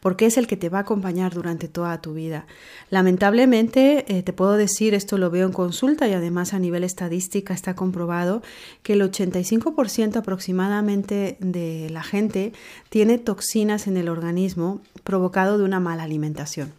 porque 0.00 0.26
es 0.26 0.36
el 0.36 0.46
que 0.46 0.56
te 0.56 0.68
va 0.68 0.78
a 0.78 0.82
acompañar 0.82 1.34
durante 1.34 1.68
toda 1.68 2.00
tu 2.00 2.14
vida. 2.14 2.46
Lamentablemente, 2.90 4.04
eh, 4.08 4.22
te 4.22 4.32
puedo 4.32 4.56
decir, 4.56 4.94
esto 4.94 5.18
lo 5.18 5.30
veo 5.30 5.46
en 5.46 5.52
consulta 5.52 6.08
y 6.08 6.12
además 6.12 6.54
a 6.54 6.58
nivel 6.58 6.84
estadística 6.84 7.54
está 7.54 7.74
comprobado, 7.74 8.42
que 8.82 8.94
el 8.94 9.02
85% 9.02 10.16
aproximadamente 10.16 11.36
de 11.40 11.88
la 11.90 12.02
gente 12.02 12.52
tiene 12.88 13.18
toxinas 13.18 13.86
en 13.86 13.96
el 13.96 14.08
organismo 14.08 14.80
provocado 15.04 15.58
de 15.58 15.64
una 15.64 15.80
mala 15.80 16.04
alimentación. 16.04 16.72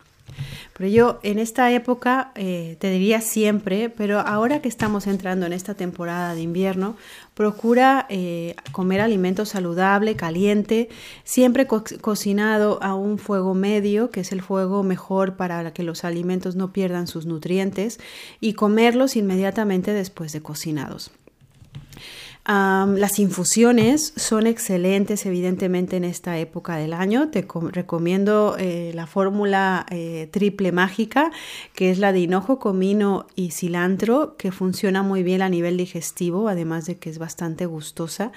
Pero 0.77 0.89
yo 0.89 1.19
en 1.24 1.39
esta 1.39 1.72
época 1.72 2.31
eh, 2.36 2.77
te 2.79 2.91
diría 2.91 3.22
siempre, 3.22 3.89
pero 3.89 4.19
ahora 4.19 4.62
que 4.62 4.69
estamos 4.69 5.07
entrando 5.07 5.46
en 5.46 5.53
esta 5.53 5.74
temporada 5.74 6.36
de 6.36 6.41
invierno, 6.41 6.96
procura 7.34 8.05
eh, 8.10 8.55
comer 8.72 9.01
alimento 9.01 9.46
saludable, 9.46 10.15
caliente, 10.15 10.89
siempre 11.24 11.67
cocinado 11.67 12.81
a 12.84 12.93
un 12.93 13.17
fuego 13.17 13.53
medio, 13.55 14.12
que 14.12 14.19
es 14.19 14.31
el 14.31 14.41
fuego 14.41 14.84
mejor 14.84 15.36
para 15.36 15.74
que 15.74 15.84
los 15.84 16.03
alimentos 16.03 16.55
no 16.55 16.72
pierdan 16.72 17.07
sus 17.07 17.25
nutrientes, 17.25 18.00
y 18.39 18.53
comerlos 18.53 19.15
inmediatamente 19.15 19.93
después 19.93 20.31
de 20.31 20.41
cocinados 20.41 21.12
las 22.47 23.19
infusiones 23.19 24.13
son 24.15 24.47
excelentes, 24.47 25.25
evidentemente, 25.25 25.97
en 25.97 26.05
esta 26.05 26.37
época 26.37 26.77
del 26.77 26.93
año. 26.93 27.27
Te 27.29 27.45
recomiendo 27.71 28.55
eh, 28.57 28.91
la 28.95 29.05
fórmula 29.05 29.85
eh, 29.89 30.29
triple 30.31 30.71
mágica, 30.71 31.31
que 31.73 31.91
es 31.91 31.99
la 31.99 32.13
de 32.13 32.19
hinojo, 32.19 32.57
comino 32.57 33.27
y 33.35 33.51
cilantro, 33.51 34.37
que 34.37 34.53
funciona 34.53 35.03
muy 35.03 35.23
bien 35.23 35.41
a 35.41 35.49
nivel 35.49 35.75
digestivo, 35.75 36.47
además 36.47 36.85
de 36.85 36.95
que 36.95 37.09
es 37.09 37.17
bastante 37.17 37.65
gustosa. 37.65 38.31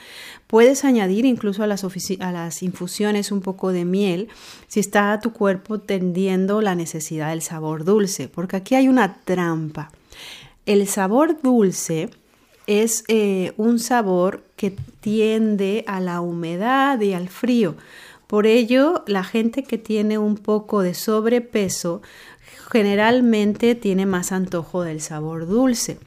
Puedes 0.49 0.85
añadir 0.85 1.25
incluso 1.25 1.63
a 1.63 1.69
las, 1.69 1.85
a 1.85 2.33
las 2.33 2.63
infusiones 2.65 3.31
un 3.31 3.43
poco 3.43 3.71
de 3.71 3.85
miel 3.85 4.29
si 4.67 4.81
está 4.81 5.21
tu 5.21 5.33
cuerpo 5.33 5.79
tendiendo 5.79 6.61
la 6.63 6.75
necesidad 6.75 7.31
del 7.31 7.43
sabor 7.43 7.85
dulce, 7.85 8.27
porque 8.27 8.57
aquí 8.57 8.75
hay 8.75 8.89
una 8.89 9.19
trampa. 9.25 9.93
El 10.67 10.87
sabor 10.89 11.41
dulce 11.43 12.11
es 12.67 13.05
eh, 13.09 13.53
un 13.57 13.79
sabor 13.79 14.43
que 14.57 14.77
tiende 15.01 15.85
a 15.87 16.01
la 16.01 16.21
humedad 16.21 17.01
y 17.01 17.13
al 17.13 17.29
frío. 17.29 17.77
Por 18.27 18.47
ello, 18.47 19.03
la 19.07 19.25
gente 19.25 19.65
que 19.65 19.79
tiene 19.79 20.19
un 20.19 20.37
poco 20.37 20.83
de 20.83 20.95
sobrepeso 20.95 22.03
generalmente 22.71 23.75
tiene 23.75 24.07
más 24.07 24.31
antojo 24.31 24.83
del 24.83 25.01
sabor 25.01 25.49
dulce. 25.49 25.99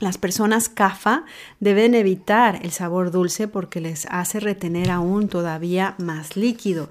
Las 0.00 0.18
personas 0.18 0.68
CAFA 0.68 1.24
deben 1.60 1.94
evitar 1.94 2.58
el 2.62 2.72
sabor 2.72 3.12
dulce 3.12 3.46
porque 3.46 3.80
les 3.80 4.06
hace 4.06 4.40
retener 4.40 4.90
aún 4.90 5.28
todavía 5.28 5.94
más 5.98 6.36
líquido. 6.36 6.88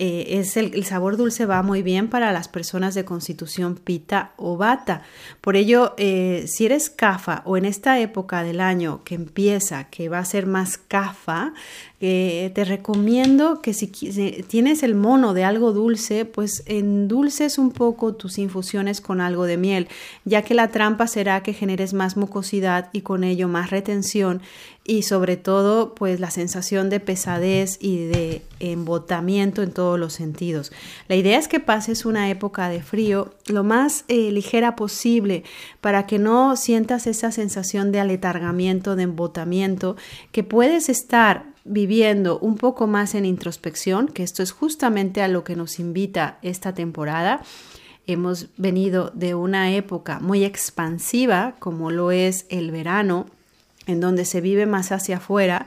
Eh, 0.00 0.38
es 0.38 0.56
el, 0.56 0.84
sabor 0.84 1.16
dulce 1.16 1.44
va 1.44 1.60
muy 1.64 1.82
bien 1.82 2.08
para 2.08 2.32
las 2.32 2.46
personas 2.46 2.94
de 2.94 3.04
constitución 3.04 3.74
pita 3.74 4.30
o 4.36 4.56
bata. 4.56 5.02
Por 5.40 5.56
ello, 5.56 5.94
eh, 5.98 6.44
si 6.46 6.66
eres 6.66 6.88
CAFA 6.88 7.42
o 7.44 7.56
en 7.56 7.64
esta 7.64 7.98
época 7.98 8.44
del 8.44 8.60
año 8.60 9.02
que 9.02 9.16
empieza, 9.16 9.90
que 9.90 10.08
va 10.08 10.20
a 10.20 10.24
ser 10.24 10.46
más 10.46 10.78
CAFA, 10.78 11.52
eh, 12.00 12.52
te 12.54 12.64
recomiendo 12.64 13.60
que 13.60 13.74
si, 13.74 13.88
tienes 13.88 14.84
el 14.84 14.94
mono 14.94 15.34
de 15.34 15.42
algo 15.42 15.72
dulce, 15.72 16.24
pues 16.24 16.62
endulces 16.66 17.58
un 17.58 17.72
poco 17.72 18.14
tus 18.14 18.38
infusiones 18.38 19.00
con 19.00 19.20
algo 19.20 19.46
de 19.46 19.56
miel, 19.56 19.88
ya 20.24 20.42
que 20.42 20.54
la 20.54 20.68
trampa 20.68 21.08
será 21.08 21.42
que 21.42 21.54
generes 21.54 21.92
más 21.92 22.16
mucosidad 22.16 22.88
y 22.92 23.00
con 23.00 23.24
ello 23.24 23.48
más 23.48 23.70
retención 23.70 24.42
y 24.88 25.02
sobre 25.02 25.36
todo 25.36 25.94
pues 25.94 26.18
la 26.18 26.30
sensación 26.30 26.88
de 26.88 26.98
pesadez 26.98 27.76
y 27.78 28.06
de 28.06 28.42
embotamiento 28.58 29.62
en 29.62 29.70
todos 29.70 30.00
los 30.00 30.14
sentidos. 30.14 30.72
La 31.08 31.14
idea 31.14 31.38
es 31.38 31.46
que 31.46 31.60
pases 31.60 32.06
una 32.06 32.30
época 32.30 32.70
de 32.70 32.82
frío 32.82 33.34
lo 33.48 33.64
más 33.64 34.06
eh, 34.08 34.32
ligera 34.32 34.76
posible 34.76 35.44
para 35.82 36.06
que 36.06 36.18
no 36.18 36.56
sientas 36.56 37.06
esa 37.06 37.30
sensación 37.32 37.92
de 37.92 38.00
aletargamiento, 38.00 38.96
de 38.96 39.02
embotamiento, 39.02 39.96
que 40.32 40.42
puedes 40.42 40.88
estar 40.88 41.52
viviendo 41.66 42.38
un 42.38 42.56
poco 42.56 42.86
más 42.86 43.14
en 43.14 43.26
introspección, 43.26 44.08
que 44.08 44.22
esto 44.22 44.42
es 44.42 44.52
justamente 44.52 45.20
a 45.20 45.28
lo 45.28 45.44
que 45.44 45.54
nos 45.54 45.78
invita 45.78 46.38
esta 46.40 46.72
temporada. 46.72 47.42
Hemos 48.06 48.48
venido 48.56 49.12
de 49.14 49.34
una 49.34 49.70
época 49.70 50.18
muy 50.18 50.44
expansiva, 50.44 51.56
como 51.58 51.90
lo 51.90 52.10
es 52.10 52.46
el 52.48 52.70
verano, 52.70 53.26
en 53.88 54.00
donde 54.00 54.24
se 54.24 54.40
vive 54.40 54.66
más 54.66 54.92
hacia 54.92 55.16
afuera 55.16 55.66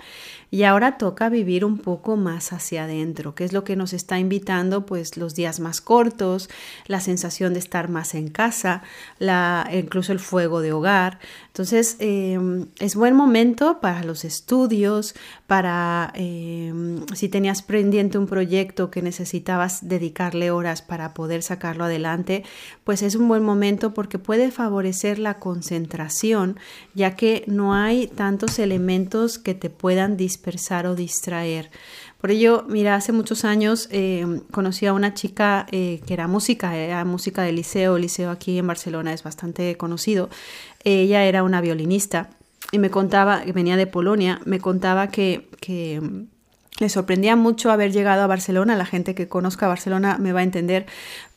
y 0.53 0.63
ahora 0.63 0.97
toca 0.97 1.29
vivir 1.29 1.63
un 1.63 1.77
poco 1.77 2.17
más 2.17 2.51
hacia 2.51 2.83
adentro, 2.83 3.33
que 3.35 3.45
es 3.45 3.53
lo 3.53 3.63
que 3.63 3.77
nos 3.77 3.93
está 3.93 4.19
invitando 4.19 4.85
pues 4.85 5.15
los 5.15 5.33
días 5.33 5.61
más 5.61 5.79
cortos, 5.79 6.49
la 6.87 6.99
sensación 6.99 7.53
de 7.53 7.59
estar 7.59 7.87
más 7.87 8.13
en 8.15 8.27
casa, 8.27 8.83
la, 9.17 9.69
incluso 9.71 10.11
el 10.11 10.19
fuego 10.19 10.59
de 10.59 10.73
hogar. 10.73 11.19
Entonces 11.47 11.95
em, 11.99 12.67
es 12.79 12.95
buen 12.95 13.15
momento 13.15 13.79
para 13.79 14.03
los 14.03 14.25
estudios, 14.25 15.15
para 15.47 16.11
em, 16.15 17.05
si 17.15 17.29
tenías 17.29 17.61
pendiente 17.61 18.17
un 18.17 18.27
proyecto 18.27 18.91
que 18.91 19.01
necesitabas 19.01 19.87
dedicarle 19.87 20.51
horas 20.51 20.81
para 20.81 21.13
poder 21.13 21.43
sacarlo 21.43 21.85
adelante, 21.85 22.43
pues 22.83 23.03
es 23.03 23.15
un 23.15 23.29
buen 23.29 23.43
momento 23.43 23.93
porque 23.93 24.19
puede 24.19 24.51
favorecer 24.51 25.17
la 25.17 25.39
concentración, 25.39 26.59
ya 26.93 27.15
que 27.15 27.45
no 27.47 27.73
hay 27.73 28.07
tantos 28.07 28.59
elementos 28.59 29.39
que 29.39 29.53
te 29.53 29.69
puedan 29.69 30.17
dispersar 30.17 30.40
dispersar 30.41 30.87
o 30.87 30.95
distraer. 30.95 31.69
Por 32.19 32.31
ello, 32.31 32.65
mira, 32.67 32.95
hace 32.95 33.11
muchos 33.11 33.45
años 33.45 33.87
eh, 33.91 34.25
conocí 34.51 34.87
a 34.87 34.93
una 34.93 35.13
chica 35.13 35.67
eh, 35.71 36.01
que 36.05 36.13
era 36.13 36.27
música, 36.27 36.75
era 36.75 37.05
música 37.05 37.43
de 37.43 37.51
liceo, 37.51 37.95
el 37.95 38.01
liceo 38.01 38.31
aquí 38.31 38.57
en 38.57 38.65
Barcelona 38.65 39.13
es 39.13 39.21
bastante 39.21 39.77
conocido. 39.77 40.29
Ella 40.83 41.23
era 41.25 41.43
una 41.43 41.61
violinista 41.61 42.31
y 42.71 42.79
me 42.79 42.89
contaba, 42.89 43.43
venía 43.53 43.77
de 43.77 43.85
Polonia, 43.85 44.41
me 44.45 44.59
contaba 44.59 45.09
que, 45.09 45.47
que 45.59 46.01
le 46.79 46.89
sorprendía 46.89 47.35
mucho 47.35 47.71
haber 47.71 47.91
llegado 47.91 48.23
a 48.23 48.27
Barcelona, 48.27 48.75
la 48.75 48.85
gente 48.85 49.13
que 49.13 49.27
conozca 49.27 49.67
Barcelona 49.67 50.17
me 50.17 50.33
va 50.33 50.39
a 50.39 50.43
entender, 50.43 50.87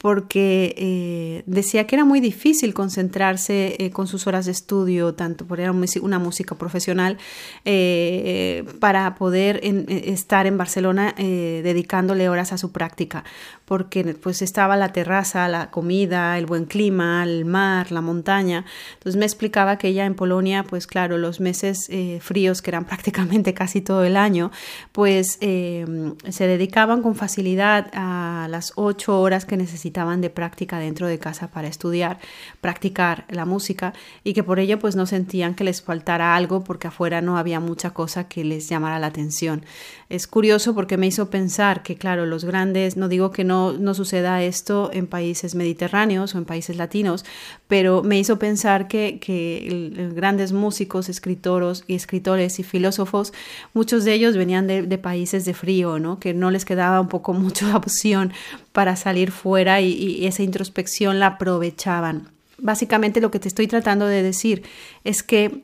porque 0.04 0.74
eh, 0.76 1.44
decía 1.46 1.86
que 1.86 1.96
era 1.96 2.04
muy 2.04 2.20
difícil 2.20 2.74
concentrarse 2.74 3.76
eh, 3.78 3.90
con 3.90 4.06
sus 4.06 4.26
horas 4.26 4.44
de 4.44 4.52
estudio, 4.52 5.14
tanto 5.14 5.46
por 5.46 5.60
era 5.60 5.72
una 5.72 6.18
música 6.18 6.56
profesional, 6.56 7.16
eh, 7.64 8.64
para 8.80 9.14
poder 9.14 9.60
estar 9.62 10.46
en 10.46 10.58
Barcelona 10.58 11.14
dedicándole 11.16 12.28
horas 12.28 12.52
a 12.52 12.58
su 12.58 12.70
práctica, 12.70 13.24
porque 13.64 14.04
pues 14.22 14.42
estaba 14.42 14.76
la 14.76 14.92
terraza, 14.92 15.48
la 15.48 15.70
comida, 15.70 16.36
el 16.36 16.44
buen 16.44 16.66
clima, 16.66 17.22
el 17.22 17.46
mar, 17.46 17.90
la 17.90 18.02
montaña. 18.02 18.66
Entonces 18.92 19.18
me 19.18 19.24
explicaba 19.24 19.78
que 19.78 19.88
ella 19.88 20.04
en 20.04 20.14
Polonia, 20.14 20.64
pues 20.64 20.86
claro, 20.86 21.16
los 21.16 21.40
meses 21.40 21.88
fríos, 22.20 22.60
que 22.60 22.70
eran 22.70 22.84
prácticamente 22.92 23.54
casi 23.54 23.80
todo 23.80 24.04
el 24.04 24.18
año, 24.18 24.50
pues 24.92 25.38
se 25.38 26.46
dedicaban 26.46 27.00
con 27.00 27.14
facilidad 27.14 27.90
a 27.94 28.48
las 28.50 28.72
ocho 28.76 29.18
horas 29.18 29.46
que 29.46 29.56
necesitaban 29.56 29.93
de 29.94 30.28
práctica 30.28 30.80
dentro 30.80 31.06
de 31.06 31.20
casa 31.20 31.48
para 31.48 31.68
estudiar, 31.68 32.18
practicar 32.60 33.24
la 33.28 33.44
música 33.44 33.92
y 34.24 34.34
que 34.34 34.42
por 34.42 34.58
ello 34.58 34.80
pues 34.80 34.96
no 34.96 35.06
sentían 35.06 35.54
que 35.54 35.62
les 35.62 35.82
faltara 35.82 36.34
algo 36.34 36.64
porque 36.64 36.88
afuera 36.88 37.20
no 37.20 37.38
había 37.38 37.60
mucha 37.60 37.90
cosa 37.90 38.26
que 38.26 38.42
les 38.42 38.68
llamara 38.68 38.98
la 38.98 39.06
atención. 39.06 39.64
Es 40.08 40.26
curioso 40.26 40.74
porque 40.74 40.96
me 40.96 41.06
hizo 41.06 41.30
pensar 41.30 41.84
que 41.84 41.94
claro, 41.94 42.26
los 42.26 42.44
grandes, 42.44 42.96
no 42.96 43.08
digo 43.08 43.30
que 43.30 43.44
no, 43.44 43.72
no 43.72 43.94
suceda 43.94 44.42
esto 44.42 44.90
en 44.92 45.06
países 45.06 45.54
mediterráneos 45.54 46.34
o 46.34 46.38
en 46.38 46.44
países 46.44 46.76
latinos, 46.76 47.24
pero 47.68 48.02
me 48.02 48.18
hizo 48.18 48.38
pensar 48.38 48.88
que, 48.88 49.20
que 49.20 50.10
grandes 50.14 50.52
músicos, 50.52 51.08
escritores 51.08 51.84
y 51.86 51.94
escritores 51.94 52.58
y 52.58 52.64
filósofos, 52.64 53.32
muchos 53.74 54.04
de 54.04 54.12
ellos 54.12 54.36
venían 54.36 54.66
de, 54.66 54.98
países 54.98 55.44
de 55.44 55.54
frío, 55.54 55.98
¿no? 55.98 56.18
que 56.18 56.34
no 56.34 56.50
les 56.50 56.64
quedaba 56.64 57.00
un 57.00 57.08
poco 57.08 57.32
mucha 57.44 57.76
opción 57.76 58.32
para 58.74 58.96
salir 58.96 59.30
fuera 59.30 59.80
y, 59.80 60.26
esa 60.26 60.42
introspección 60.42 61.20
la 61.20 61.28
aprovechaban. 61.28 62.28
Básicamente 62.58 63.20
lo 63.20 63.30
que 63.30 63.38
te 63.38 63.46
estoy 63.46 63.68
tratando 63.68 64.08
de 64.08 64.20
decir 64.20 64.64
es 65.04 65.22
que 65.22 65.62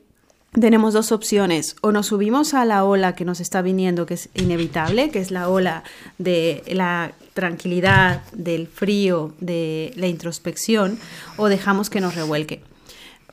tenemos 0.52 0.94
dos 0.94 1.10
opciones. 1.10 1.74
O 1.80 1.90
nos 1.90 2.06
subimos 2.06 2.54
a 2.54 2.64
la 2.64 2.84
ola 2.84 3.16
que 3.16 3.24
nos 3.24 3.40
está 3.40 3.62
viniendo, 3.62 4.06
que 4.06 4.14
es 4.14 4.28
inevitable, 4.34 5.10
que 5.10 5.18
es 5.18 5.32
la 5.32 5.48
ola 5.48 5.82
de 6.18 6.62
la 6.68 7.10
tranquilidad, 7.34 8.22
del 8.32 8.68
frío, 8.68 9.34
de 9.40 9.92
la 9.96 10.06
introspección, 10.06 10.96
o 11.36 11.48
dejamos 11.48 11.90
que 11.90 12.00
nos 12.00 12.14
revuelque. 12.14 12.62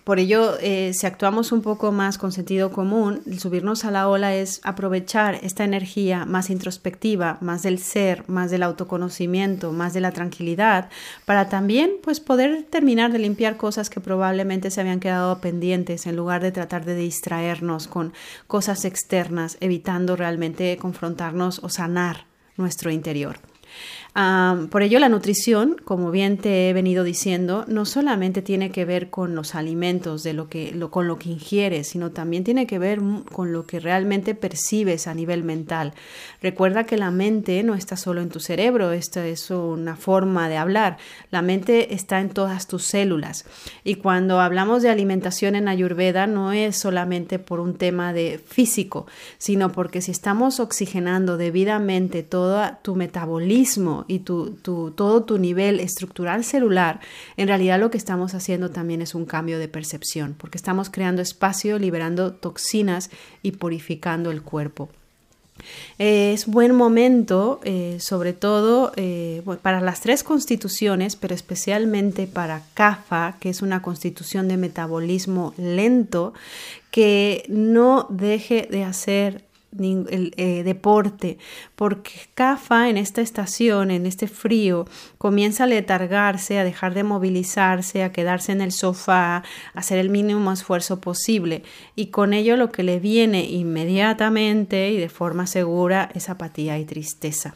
Por 0.08 0.20
ello, 0.20 0.58
eh, 0.62 0.94
si 0.94 1.06
actuamos 1.06 1.52
un 1.52 1.62
poco 1.62 1.92
más 1.92 2.18
con 2.18 2.32
sentido 2.32 2.72
común, 2.72 3.24
subirnos 3.40 3.84
a 3.84 3.92
la 3.92 4.08
ola 4.08 4.34
es 4.34 4.62
aprovechar 4.64 5.38
esta 5.44 5.66
energía 5.66 6.24
más 6.24 6.50
introspectiva, 6.50 7.38
más 7.42 7.64
del 7.64 7.78
ser, 7.78 8.24
más 8.30 8.50
del 8.50 8.64
autoconocimiento, 8.64 9.74
más 9.74 9.94
de 9.94 10.00
la 10.00 10.14
tranquilidad, 10.14 10.90
para 11.26 11.50
también 11.50 11.92
pues, 12.02 12.22
poder 12.22 12.64
terminar 12.70 13.12
de 13.12 13.20
limpiar 13.20 13.58
cosas 13.58 13.90
que 13.90 14.00
probablemente 14.00 14.72
se 14.72 14.80
habían 14.80 15.02
quedado 15.02 15.42
pendientes 15.42 16.08
en 16.08 16.16
lugar 16.16 16.42
de 16.42 16.54
tratar 16.54 16.86
de 16.86 16.96
distraernos 16.96 17.90
con 17.90 18.14
cosas 18.48 18.86
externas, 18.86 19.58
evitando 19.60 20.16
realmente 20.16 20.78
confrontarnos 20.78 21.60
o 21.66 21.68
sanar 21.68 22.28
nuestro 22.56 22.92
interior 22.92 23.40
por 24.72 24.82
ello, 24.82 24.98
la 24.98 25.10
nutrición, 25.10 25.76
como 25.86 26.10
bien 26.10 26.38
te 26.38 26.70
he 26.70 26.74
venido 26.74 27.04
diciendo, 27.04 27.66
no 27.68 27.86
solamente 27.86 28.42
tiene 28.42 28.72
que 28.72 28.84
ver 28.84 29.12
con 29.12 29.36
los 29.36 29.54
alimentos, 29.54 30.24
de 30.24 30.34
lo 30.34 30.50
que, 30.50 30.76
con 30.90 31.08
lo 31.08 31.20
que 31.20 31.30
ingieres, 31.30 31.90
sino 31.90 32.10
también 32.12 32.44
tiene 32.44 32.66
que 32.66 32.80
ver 32.80 33.00
con 33.32 33.54
lo 33.54 33.68
que 33.68 33.80
realmente 33.80 34.34
percibes 34.34 35.06
a 35.06 35.14
nivel 35.14 35.44
mental. 35.44 35.94
Recuerda 36.42 36.86
que 36.86 36.98
la 36.98 37.12
mente 37.12 37.62
no 37.62 37.76
está 37.76 37.96
solo 37.96 38.22
en 38.22 38.30
tu 38.30 38.40
cerebro, 38.40 38.92
esta 38.92 39.26
es 39.28 39.52
una 39.52 39.96
forma 39.96 40.50
de 40.50 40.58
hablar. 40.58 40.98
La 41.30 41.44
mente 41.44 41.94
está 41.94 42.20
en 42.20 42.30
todas 42.30 42.68
tus 42.68 42.86
células. 42.86 43.46
Y 43.84 43.96
cuando 43.96 44.40
hablamos 44.40 44.82
de 44.82 44.90
alimentación 44.90 45.56
en 45.56 45.68
Ayurveda, 45.68 46.26
no 46.26 46.54
es 46.54 46.76
solamente 46.76 47.38
por 47.38 47.60
un 47.60 47.76
tema 47.76 48.14
de 48.14 48.40
físico, 48.44 49.06
sino 49.38 49.72
porque 49.72 50.02
si 50.02 50.10
estamos 50.10 50.60
oxigenando 50.60 51.38
debidamente 51.38 52.24
todo 52.24 52.68
tu 52.82 52.96
metabolismo, 52.96 53.67
y 54.08 54.20
tu, 54.20 54.58
todo 54.62 55.24
tu 55.24 55.38
nivel 55.38 55.80
estructural 55.80 56.44
celular, 56.44 57.00
en 57.36 57.48
realidad 57.48 57.80
lo 57.80 57.92
que 57.92 57.98
estamos 57.98 58.34
haciendo 58.34 58.72
también 58.72 59.02
es 59.02 59.16
un 59.16 59.26
cambio 59.26 59.60
de 59.60 59.68
percepción, 59.68 60.36
porque 60.38 60.58
estamos 60.58 60.90
creando 60.90 61.22
espacio, 61.22 61.80
liberando 61.80 62.34
toxinas 62.34 63.10
y 63.44 63.52
purificando 63.52 64.32
el 64.32 64.42
cuerpo. 64.42 64.90
es 65.98 66.46
buen 66.46 66.76
momento, 66.76 67.60
eh, 67.64 67.98
sobre 68.00 68.34
todo 68.34 68.92
eh, 68.96 69.42
para 69.62 69.82
las 69.82 70.02
tres 70.02 70.24
constituciones, 70.24 71.16
pero 71.16 71.34
especialmente 71.36 72.28
para 72.28 72.64
CAFA, 72.74 73.38
que 73.40 73.50
es 73.50 73.62
una 73.62 73.82
constitución 73.82 74.48
de 74.48 74.58
metabolismo 74.58 75.54
lento, 75.58 76.34
que 76.92 77.44
no 77.50 78.08
deje 78.10 78.68
de 78.72 78.84
hacer 78.84 79.47
el 79.80 80.34
eh, 80.38 80.64
deporte, 80.64 81.38
porque 81.76 82.12
CAFA 82.34 82.90
en 82.90 82.98
esta 82.98 83.22
estación, 83.22 83.92
en 83.92 84.06
este 84.06 84.28
frío, 84.28 84.86
comienza 85.18 85.66
a 85.66 85.68
letargarse, 85.68 86.58
a 86.60 86.64
dejar 86.64 86.94
de 86.94 87.04
movilizarse, 87.04 88.04
a 88.04 88.12
quedarse 88.12 88.52
en 88.52 88.62
el 88.62 88.72
sofá, 88.72 89.38
a 89.38 89.44
hacer 89.74 90.00
el 90.00 90.10
mínimo 90.10 90.52
esfuerzo 90.52 91.00
posible. 91.02 91.64
Y 91.96 92.08
con 92.08 92.34
ello 92.34 92.58
lo 92.58 92.72
que 92.72 92.84
le 92.84 93.00
viene 93.00 93.46
inmediatamente 93.46 94.92
y 94.92 94.98
de 94.98 95.10
forma 95.10 95.48
segura 95.48 96.10
es 96.14 96.30
apatía 96.30 96.80
y 96.80 96.86
tristeza. 96.86 97.56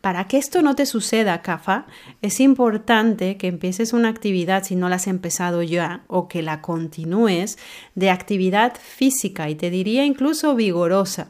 Para 0.00 0.26
que 0.28 0.38
esto 0.38 0.62
no 0.62 0.74
te 0.74 0.86
suceda, 0.86 1.42
CAFA, 1.42 1.86
es 2.22 2.40
importante 2.40 3.36
que 3.36 3.48
empieces 3.48 3.92
una 3.92 4.08
actividad, 4.08 4.64
si 4.64 4.76
no 4.76 4.88
la 4.88 4.96
has 4.96 5.06
empezado 5.06 5.62
ya, 5.62 6.02
o 6.06 6.28
que 6.28 6.42
la 6.42 6.62
continúes, 6.62 7.58
de 7.94 8.10
actividad 8.10 8.76
física 8.80 9.48
y 9.50 9.54
te 9.54 9.70
diría 9.70 10.04
incluso 10.04 10.54
vigorosa 10.54 11.28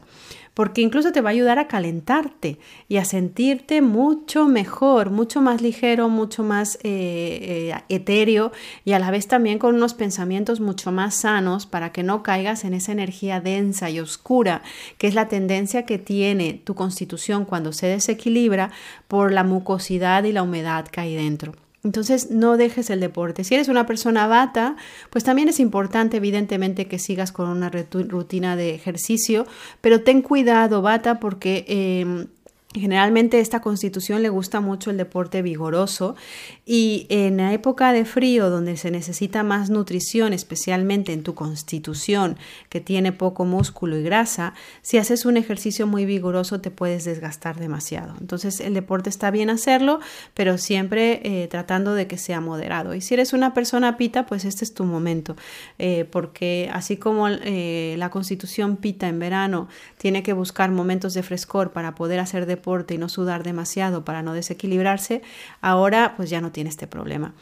porque 0.57 0.81
incluso 0.81 1.11
te 1.11 1.21
va 1.21 1.29
a 1.29 1.33
ayudar 1.33 1.59
a 1.59 1.67
calentarte 1.67 2.57
y 2.89 2.97
a 2.97 3.05
sentirte 3.05 3.83
mucho 3.83 4.47
mejor, 4.47 5.11
mucho 5.11 5.39
más 5.39 5.61
ligero, 5.61 6.09
mucho 6.09 6.41
más 6.43 6.79
eh, 6.81 7.69
eh, 7.69 7.83
etéreo 7.89 8.51
y 8.83 8.93
a 8.93 8.99
la 8.99 9.11
vez 9.11 9.27
también 9.27 9.59
con 9.59 9.75
unos 9.75 9.93
pensamientos 9.93 10.59
mucho 10.59 10.91
más 10.91 11.13
sanos 11.13 11.67
para 11.67 11.91
que 11.91 12.01
no 12.01 12.23
caigas 12.23 12.63
en 12.63 12.73
esa 12.73 12.91
energía 12.91 13.39
densa 13.39 13.91
y 13.91 13.99
oscura, 13.99 14.63
que 14.97 15.05
es 15.05 15.13
la 15.13 15.27
tendencia 15.27 15.85
que 15.85 15.99
tiene 15.99 16.59
tu 16.63 16.73
constitución 16.73 17.45
cuando 17.45 17.71
se 17.71 17.85
desequilibra 17.85 18.71
por 19.07 19.31
la 19.31 19.43
mucosidad 19.43 20.23
y 20.23 20.31
la 20.31 20.41
humedad 20.41 20.87
que 20.87 21.01
hay 21.01 21.15
dentro. 21.15 21.53
Entonces 21.87 22.31
no 22.31 22.57
dejes 22.57 22.89
el 22.89 22.99
deporte. 22.99 23.45
Si 23.45 23.55
eres 23.55 23.69
una 23.69 23.85
persona 23.85 24.27
bata, 24.27 24.75
pues 25.09 25.23
también 25.23 25.47
es 25.47 25.61
importante 25.61 26.17
evidentemente 26.17 26.85
que 26.89 26.99
sigas 26.99 27.31
con 27.31 27.47
una 27.47 27.69
rutina 27.69 28.57
de 28.57 28.75
ejercicio, 28.75 29.47
pero 29.79 30.03
ten 30.03 30.21
cuidado 30.21 30.81
bata 30.81 31.21
porque 31.21 31.63
em, 31.69 32.27
Generalmente 32.73 33.39
esta 33.39 33.61
constitución 33.61 34.21
le 34.21 34.27
gusta 34.27 34.59
mucho 34.59 34.91
el 34.91 34.97
deporte 34.97 35.41
vigoroso 35.41 36.17
y 36.65 37.07
en 37.09 37.37
la 37.37 37.53
época 37.53 37.93
de 37.93 38.03
frío 38.03 38.49
donde 38.49 38.75
se 38.75 38.91
necesita 38.91 39.41
más 39.41 39.69
nutrición, 39.69 40.33
especialmente 40.33 41.13
en 41.13 41.23
tu 41.23 41.33
constitución 41.33 42.35
que 42.67 42.81
tiene 42.81 43.13
poco 43.13 43.45
músculo 43.45 43.97
y 43.97 44.03
grasa, 44.03 44.53
si 44.81 44.97
haces 44.97 45.25
un 45.25 45.37
ejercicio 45.37 45.87
muy 45.87 46.05
vigoroso 46.05 46.59
te 46.59 46.69
puedes 46.69 47.05
desgastar 47.05 47.57
demasiado. 47.57 48.13
Entonces 48.19 48.59
el 48.59 48.73
deporte 48.73 49.09
está 49.09 49.31
bien 49.31 49.49
hacerlo, 49.49 50.01
pero 50.33 50.57
siempre 50.57 51.21
eh, 51.23 51.47
tratando 51.47 51.93
de 51.93 52.07
que 52.07 52.17
sea 52.17 52.41
moderado. 52.41 52.93
Y 52.93 52.99
si 52.99 53.13
eres 53.13 53.31
una 53.31 53.53
persona 53.53 53.95
pita, 53.95 54.25
pues 54.25 54.43
este 54.43 54.65
es 54.65 54.73
tu 54.73 54.83
momento, 54.83 55.37
eh, 55.79 56.05
porque 56.11 56.69
así 56.73 56.97
como 56.97 57.29
eh, 57.29 57.95
la 57.97 58.09
constitución 58.09 58.75
pita 58.75 59.07
en 59.07 59.19
verano 59.19 59.69
tiene 59.97 60.21
que 60.21 60.33
buscar 60.33 60.69
momentos 60.69 61.13
de 61.13 61.23
frescor 61.23 61.71
para 61.71 61.95
poder 61.95 62.19
hacer 62.19 62.45
deporte, 62.45 62.56
y 62.89 62.97
no 62.97 63.09
sudar 63.09 63.43
demasiado 63.43 64.03
para 64.05 64.21
no 64.21 64.33
desequilibrarse, 64.33 65.21
ahora 65.61 66.13
pues 66.17 66.29
ya 66.29 66.41
no 66.41 66.51
tiene 66.51 66.69
este 66.69 66.87
problema. 66.87 67.33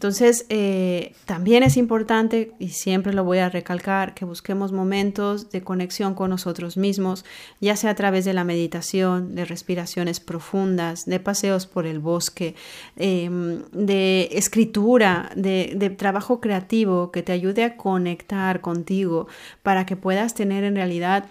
Entonces, 0.00 0.46
eh, 0.48 1.12
también 1.26 1.62
es 1.62 1.76
importante, 1.76 2.52
y 2.58 2.68
siempre 2.70 3.12
lo 3.12 3.22
voy 3.22 3.36
a 3.36 3.50
recalcar, 3.50 4.14
que 4.14 4.24
busquemos 4.24 4.72
momentos 4.72 5.50
de 5.50 5.60
conexión 5.60 6.14
con 6.14 6.30
nosotros 6.30 6.78
mismos, 6.78 7.26
ya 7.60 7.76
sea 7.76 7.90
a 7.90 7.94
través 7.94 8.24
de 8.24 8.32
la 8.32 8.42
meditación, 8.42 9.34
de 9.34 9.44
respiraciones 9.44 10.18
profundas, 10.18 11.04
de 11.04 11.20
paseos 11.20 11.66
por 11.66 11.84
el 11.84 11.98
bosque, 11.98 12.54
em, 12.96 13.62
de 13.72 14.30
escritura, 14.32 15.30
de, 15.36 15.94
trabajo 15.98 16.40
creativo 16.40 17.10
que 17.10 17.22
te 17.22 17.32
ayude 17.32 17.64
a 17.64 17.76
conectar 17.76 18.62
contigo 18.62 19.28
para 19.62 19.84
que 19.84 19.96
puedas 19.96 20.32
tener 20.32 20.64
en 20.64 20.76
realidad 20.76 21.26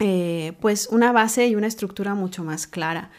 eh, 0.00 0.54
pues 0.60 0.88
una 0.88 1.12
base 1.12 1.46
y 1.46 1.54
una 1.54 1.66
estructura 1.66 2.14
mucho 2.14 2.42
más 2.42 2.66
clara. 2.66 3.10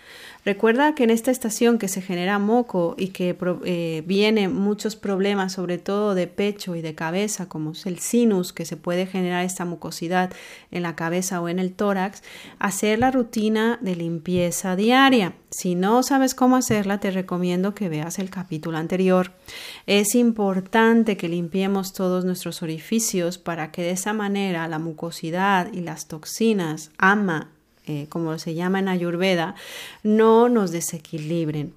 Recuerda 0.44 0.96
que 0.96 1.04
en 1.04 1.12
esta 1.12 1.30
estación 1.30 1.78
que 1.78 1.88
se 1.88 2.02
genera 2.02 2.40
moco 2.40 2.96
y 2.98 3.10
que 3.10 3.38
eh, 3.66 4.04
vienen 4.08 4.56
muchos 4.56 4.96
problemas, 4.96 5.54
sobre 5.54 5.78
todo 5.78 6.16
de 6.16 6.26
pecho 6.26 6.76
y 6.76 6.82
de 6.82 6.96
cabeza, 6.96 7.48
como 7.48 7.74
es 7.74 7.86
el 7.86 8.00
sinus, 8.00 8.52
que 8.52 8.66
se 8.66 8.76
puede 8.76 9.06
generar 9.06 9.46
esta 9.46 9.66
mucosidad 9.66 10.32
en 10.72 10.82
la 10.82 10.96
cabeza 10.96 11.42
o 11.42 11.48
en 11.48 11.60
el 11.60 11.74
tórax, 11.74 12.24
hacer 12.58 12.98
la 12.98 13.12
rutina 13.12 13.78
de 13.82 13.96
limpieza 13.96 14.76
diaria. 14.76 15.36
Si 15.52 15.76
no 15.76 16.02
sabes 16.02 16.34
cómo 16.34 16.56
hacerla, 16.56 17.00
te 17.00 17.12
recomiendo 17.12 17.76
que 17.76 17.90
veas 17.90 18.18
el 18.18 18.32
capítulo 18.32 18.80
anterior. 18.80 19.34
Es 19.86 20.16
importante 20.16 21.18
que 21.18 21.30
limpiemos 21.30 21.94
todos 21.94 22.26
nuestros 22.26 22.64
orificios 22.64 23.38
para 23.38 23.72
que 23.72 23.84
de 23.84 23.92
esa 23.92 24.14
manera 24.14 24.68
la 24.68 24.80
mucosidad 24.80 25.72
y 25.72 25.82
las 25.82 26.08
toxinas, 26.08 26.90
ama, 26.98 27.52
eh, 27.88 28.08
como 28.10 28.38
se 28.38 28.54
llama 28.54 28.80
en 28.80 28.88
Ayurveda, 28.88 29.56
no 30.04 30.50
nos 30.50 30.72
desequilibren. 30.72 31.74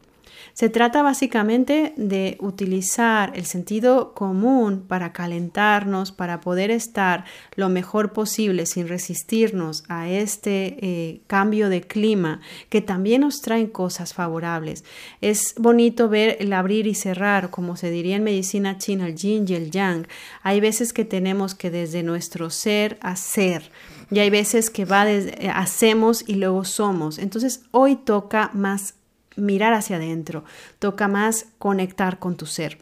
Se 0.55 0.69
trata 0.69 1.03
básicamente 1.03 1.95
de 1.97 2.37
utilizar 2.39 3.33
el 3.35 3.45
sentido 3.45 4.15
común 4.15 4.85
para 4.87 5.13
calentarnos, 5.13 6.13
para 6.13 6.41
poder 6.41 6.71
estar 6.71 7.25
lo 7.57 7.69
mejor 7.69 8.13
posible 8.13 8.65
sin 8.67 8.87
resistirnos 8.87 9.83
a 9.89 10.09
este 10.09 10.77
eh, 10.81 11.21
cambio 11.27 11.69
de 11.69 11.81
clima 11.81 12.41
que 12.69 12.81
también 12.81 13.23
nos 13.23 13.41
traen 13.41 13.67
cosas 13.67 14.15
favorables. 14.15 14.85
Es 15.21 15.55
bonito 15.59 16.09
ver 16.09 16.37
el 16.39 16.53
abrir 16.53 16.87
y 16.87 16.95
cerrar, 16.95 17.51
como 17.51 17.77
se 17.77 17.91
diría 17.91 18.15
en 18.15 18.23
medicina 18.23 18.79
china, 18.79 19.09
el 19.09 19.17
yin 19.17 19.47
y 19.49 19.55
el 19.55 19.73
yang. 19.73 20.07
Hay 20.45 20.61
veces 20.61 20.93
que 20.93 21.05
tenemos 21.05 21.57
que 21.57 21.73
desde 21.73 22.05
nuestro 22.05 22.49
ser 22.51 22.97
hacer. 23.01 23.73
Y 24.11 24.19
hay 24.19 24.31
veces 24.31 24.71
que 24.71 24.85
va 24.85 25.11
eh, 25.11 25.51
hacemos 25.53 26.25
y 26.27 26.35
luego 26.35 26.65
somos. 26.65 27.19
Entonces 27.19 27.63
hoy 27.71 27.97
toca 27.97 28.51
más 28.55 28.95
mirar 29.37 29.73
hacia 29.73 29.97
adentro, 29.97 30.45
toca 30.79 31.09
más 31.09 31.47
conectar 31.59 32.19
con 32.19 32.37
tu 32.37 32.47
ser. 32.47 32.79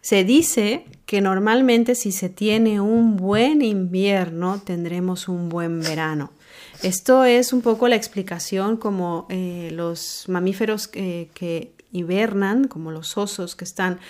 Se 0.00 0.24
dice 0.24 0.84
que 1.06 1.20
normalmente 1.20 1.94
si 1.94 2.10
se 2.10 2.28
tiene 2.28 2.80
un 2.80 3.16
buen 3.16 3.62
invierno 3.62 4.60
tendremos 4.60 5.28
un 5.28 5.48
buen 5.48 5.80
verano. 5.80 6.30
Esto 6.82 7.24
es 7.24 7.52
un 7.52 7.62
poco 7.62 7.86
la 7.86 7.96
explicación 7.96 8.76
como 8.76 9.26
eh, 9.28 9.70
los 9.72 10.24
mamíferos 10.26 10.88
que 10.88 11.72
hibernan, 11.92 12.66
como 12.66 12.90
los 12.90 13.16
osos 13.16 13.54
que 13.54 13.64
están 13.64 14.00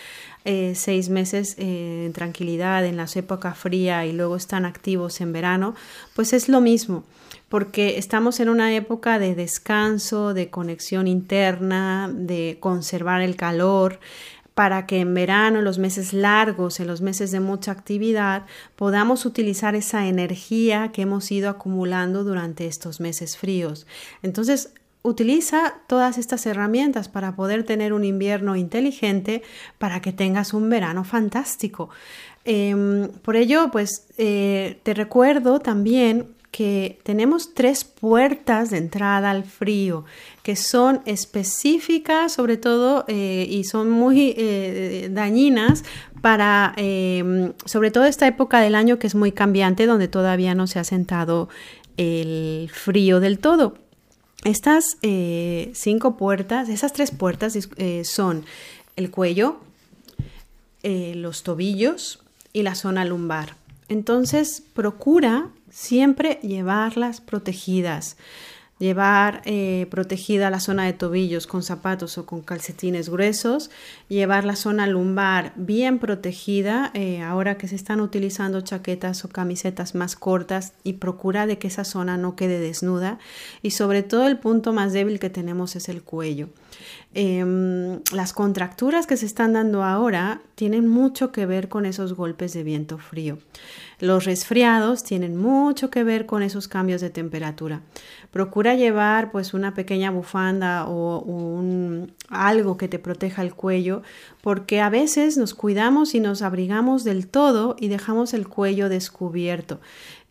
eh, 0.45 0.73
seis 0.75 1.09
meses 1.09 1.57
eh, 1.59 2.05
en 2.07 2.13
tranquilidad 2.13 2.85
en 2.85 2.97
las 2.97 3.17
épocas 3.17 3.59
fría 3.59 4.07
y 4.07 4.13
luego 4.13 4.37
están 4.37 4.65
activos 4.65 5.21
en 5.21 5.33
verano, 5.33 5.75
pues 6.15 6.33
es 6.33 6.49
lo 6.49 6.61
mismo 6.61 7.05
porque 7.49 7.99
estamos 7.99 8.41
en 8.41 8.49
una 8.49 8.75
época 8.75 9.19
de 9.19 9.35
descanso, 9.35 10.33
de 10.33 10.49
conexión 10.49 11.07
interna, 11.07 12.11
de 12.11 12.57
conservar 12.61 13.21
el 13.21 13.37
calor, 13.37 14.01
para 14.55 14.87
que 14.87 15.01
en 15.01 15.15
verano, 15.15 15.59
en 15.59 15.65
los 15.65 15.79
meses 15.79 16.13
largos, 16.13 16.81
en 16.81 16.87
los 16.87 17.01
meses 17.01 17.31
de 17.31 17.41
mucha 17.41 17.73
actividad, 17.73 18.45
podamos 18.77 19.25
utilizar 19.25 19.75
esa 19.75 20.07
energía 20.07 20.93
que 20.93 21.03
hemos 21.03 21.31
ido 21.31 21.49
acumulando 21.49 22.25
durante 22.25 22.67
estos 22.67 23.01
meses 23.01 23.37
fríos. 23.37 23.87
Entonces, 24.23 24.73
utiliza 25.03 25.75
todas 25.87 26.19
estas 26.19 26.47
herramientas 26.47 27.09
para 27.09 27.35
poder 27.35 27.65
tener 27.65 27.93
un 27.93 28.05
invierno 28.05 28.57
inteligente, 28.57 29.43
para 29.79 30.01
que 30.01 30.13
tengas 30.13 30.55
un 30.55 30.69
verano 30.71 31.05
fantástico. 31.05 31.91
Em, 32.45 33.09
por 33.23 33.37
ello, 33.37 33.71
pues 33.71 34.07
eh, 34.19 34.79
te 34.83 34.95
recuerdo 34.95 35.61
también 35.61 36.27
que 36.51 36.99
tenemos 37.03 37.55
tres 37.55 37.83
puertas 37.83 38.71
de 38.71 38.77
entrada 38.77 39.31
al 39.31 39.45
frío 39.45 40.05
que 40.43 40.55
son 40.55 41.01
específicas 41.07 42.33
sobre 42.33 42.59
todo 42.59 43.07
eh, 43.09 43.47
y 43.49 43.65
son 43.65 43.91
muy 43.91 44.35
eh, 44.37 45.09
dañinas 45.11 45.83
para 46.21 46.75
em, 46.77 47.55
sobre 47.65 47.91
todo 47.91 48.05
esta 48.05 48.27
época 48.27 48.61
del 48.61 48.75
año 48.75 48.99
que 48.99 49.07
es 49.07 49.15
muy 49.15 49.33
cambiante 49.33 49.87
donde 49.87 50.09
todavía 50.09 50.55
no 50.55 50.67
se 50.67 50.79
ha 50.79 50.85
sentado 50.85 51.49
el 51.97 52.71
frío 52.73 53.19
del 53.19 53.39
todo. 53.39 53.82
Estas 54.45 54.97
eh, 55.03 55.71
cinco 55.75 56.17
puertas, 56.17 56.69
esas 56.69 56.93
tres 56.93 57.11
puertas 57.11 57.57
son 58.05 58.45
el 58.97 59.11
cuello, 59.11 59.61
los 60.83 61.43
tobillos 61.43 62.19
y 62.53 62.63
la 62.63 62.75
zona 62.75 63.05
lumbar. 63.05 63.55
Entonces, 63.89 64.63
procura 64.75 65.49
siempre 65.71 66.39
llevarlas 66.43 67.21
protegidas. 67.21 68.17
Llevar 68.83 69.43
eh, 69.45 69.87
protegida 69.93 70.51
la 70.51 70.59
zona 70.59 70.87
de 70.87 70.93
tobillos 70.93 71.47
con 71.47 71.63
zapatos 71.63 72.19
o 72.19 72.27
con 72.27 72.41
calcetines 72.43 73.11
gruesos, 73.11 73.71
llevar 74.09 74.45
la 74.45 74.57
zona 74.57 74.89
lumbar 74.89 75.53
bien 75.55 76.01
protegida, 76.01 76.91
eh, 76.93 77.23
ahora 77.23 77.59
que 77.59 77.69
se 77.69 77.77
están 77.77 78.01
utilizando 78.01 78.61
chaquetas 78.61 79.25
o 79.25 79.29
camisetas 79.29 79.95
más 79.95 80.17
cortas 80.17 80.73
y 80.83 80.95
procura 80.95 81.47
de 81.47 81.59
que 81.59 81.69
esa 81.69 81.85
zona 81.85 82.17
no 82.17 82.35
quede 82.35 82.59
desnuda 82.59 83.21
y 83.63 83.71
sobre 83.71 84.03
todo 84.03 84.27
el 84.27 84.39
punto 84.39 84.73
más 84.73 84.93
débil 84.93 85.21
que 85.21 85.31
tenemos 85.31 85.77
es 85.77 85.89
el 85.89 86.03
cuello. 86.03 86.49
Em, 87.15 88.01
las 88.13 88.33
contracturas 88.33 89.07
que 89.07 89.17
se 89.17 89.27
están 89.27 89.53
dando 89.53 89.83
ahora 89.83 90.41
tienen 90.55 90.89
mucho 90.89 91.31
que 91.31 91.47
ver 91.47 91.69
con 91.69 91.85
esos 91.85 92.15
golpes 92.15 92.53
de 92.55 92.63
viento 92.63 92.99
frío. 92.99 93.39
Los 94.01 94.25
resfriados 94.25 95.05
tienen 95.05 95.37
mucho 95.37 95.91
que 95.91 96.05
ver 96.05 96.27
con 96.27 96.43
esos 96.43 96.69
cambios 96.69 97.01
de 97.01 97.11
temperatura. 97.11 97.83
Procura 98.31 98.75
llevar 98.75 99.31
pues 99.31 99.55
una 99.55 99.75
pequeña 99.75 100.11
bufanda 100.11 100.87
o 100.87 101.21
un, 101.21 102.13
algo 102.29 102.77
que 102.77 102.89
te 102.89 102.99
proteja 102.99 103.43
el 103.43 103.55
cuello 103.55 104.03
porque 104.41 104.81
a 104.81 104.89
veces 104.89 105.37
nos 105.37 105.55
cuidamos 105.55 106.15
y 106.15 106.21
nos 106.21 106.43
abrigamos 106.43 107.05
del 107.05 107.29
todo 107.29 107.77
y 107.79 107.89
dejamos 107.89 108.35
el 108.35 108.49
cuello 108.49 108.89
descubierto. 108.89 109.81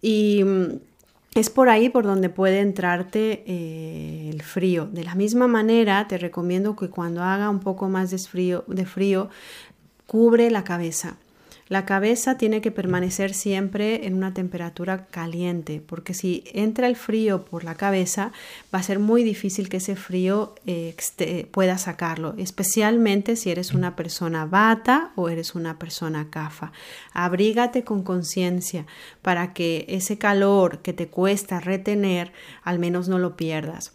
Y 0.01 0.43
mm, 0.43 0.90
es 1.33 1.49
por 1.49 1.69
ahí 1.69 1.89
por 1.89 2.03
donde 2.03 2.29
puede 2.29 2.59
entrarte 2.59 3.43
eh, 3.47 4.29
el 4.31 4.41
frío. 4.41 4.87
De 4.87 5.03
la 5.03 5.15
misma 5.15 5.47
manera, 5.47 6.07
te 6.07 6.17
recomiendo 6.17 6.75
que 6.75 6.89
cuando 6.89 7.23
haga 7.23 7.49
un 7.49 7.59
poco 7.59 7.87
más 7.87 8.11
de 8.11 8.17
frío, 8.17 8.65
de 8.67 8.85
frío 8.85 9.29
cubre 10.07 10.51
la 10.51 10.63
cabeza. 10.63 11.15
La 11.71 11.85
cabeza 11.85 12.37
tiene 12.37 12.59
que 12.59 12.69
permanecer 12.69 13.33
siempre 13.33 14.05
en 14.05 14.15
una 14.15 14.33
temperatura 14.33 15.05
caliente, 15.05 15.81
porque 15.87 16.13
si 16.13 16.43
entra 16.51 16.85
el 16.85 16.97
frío 16.97 17.45
por 17.45 17.63
la 17.63 17.75
cabeza, 17.75 18.33
va 18.75 18.79
a 18.79 18.83
ser 18.83 18.99
muy 18.99 19.23
difícil 19.23 19.69
que 19.69 19.77
ese 19.77 19.95
frío 19.95 20.53
eh, 20.67 20.93
pueda 21.49 21.77
sacarlo, 21.77 22.35
especialmente 22.37 23.37
si 23.37 23.51
eres 23.51 23.71
una 23.71 23.95
persona 23.95 24.45
bata 24.45 25.13
o 25.15 25.29
eres 25.29 25.55
una 25.55 25.79
persona 25.79 26.27
cafa. 26.29 26.73
Abrígate 27.13 27.85
con 27.85 28.03
conciencia 28.03 28.85
para 29.21 29.53
que 29.53 29.85
ese 29.87 30.17
calor 30.17 30.79
que 30.79 30.91
te 30.91 31.07
cuesta 31.07 31.61
retener, 31.61 32.33
al 32.63 32.79
menos 32.79 33.07
no 33.07 33.17
lo 33.17 33.37
pierdas. 33.37 33.93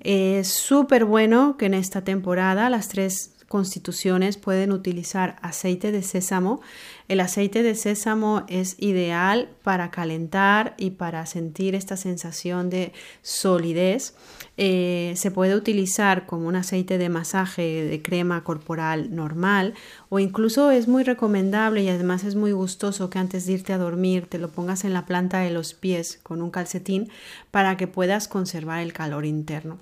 Es 0.00 0.48
súper 0.48 1.06
bueno 1.06 1.56
que 1.56 1.64
en 1.64 1.72
esta 1.72 2.04
temporada 2.04 2.68
las 2.68 2.88
tres 2.88 3.33
constituciones 3.54 4.36
pueden 4.36 4.72
utilizar 4.72 5.36
aceite 5.40 5.92
de 5.92 6.02
sésamo. 6.02 6.60
El 7.06 7.20
aceite 7.20 7.62
de 7.62 7.76
sésamo 7.76 8.42
es 8.48 8.74
ideal 8.80 9.48
para 9.62 9.92
calentar 9.92 10.74
y 10.76 10.90
para 10.90 11.24
sentir 11.26 11.76
esta 11.76 11.96
sensación 11.96 12.68
de 12.68 12.92
solidez. 13.22 14.16
Eh, 14.56 15.12
se 15.14 15.30
puede 15.30 15.54
utilizar 15.54 16.26
como 16.26 16.48
un 16.48 16.56
aceite 16.56 16.98
de 16.98 17.08
masaje 17.08 17.84
de 17.84 18.02
crema 18.02 18.42
corporal 18.42 19.14
normal 19.14 19.74
o 20.08 20.18
incluso 20.18 20.72
es 20.72 20.88
muy 20.88 21.04
recomendable 21.04 21.84
y 21.84 21.88
además 21.88 22.24
es 22.24 22.34
muy 22.34 22.50
gustoso 22.50 23.08
que 23.08 23.20
antes 23.20 23.46
de 23.46 23.52
irte 23.52 23.72
a 23.72 23.78
dormir 23.78 24.26
te 24.26 24.40
lo 24.40 24.48
pongas 24.48 24.82
en 24.84 24.92
la 24.92 25.06
planta 25.06 25.38
de 25.38 25.52
los 25.52 25.74
pies 25.74 26.18
con 26.24 26.42
un 26.42 26.50
calcetín 26.50 27.08
para 27.52 27.76
que 27.76 27.86
puedas 27.86 28.26
conservar 28.26 28.80
el 28.80 28.92
calor 28.92 29.24
interno. 29.24 29.78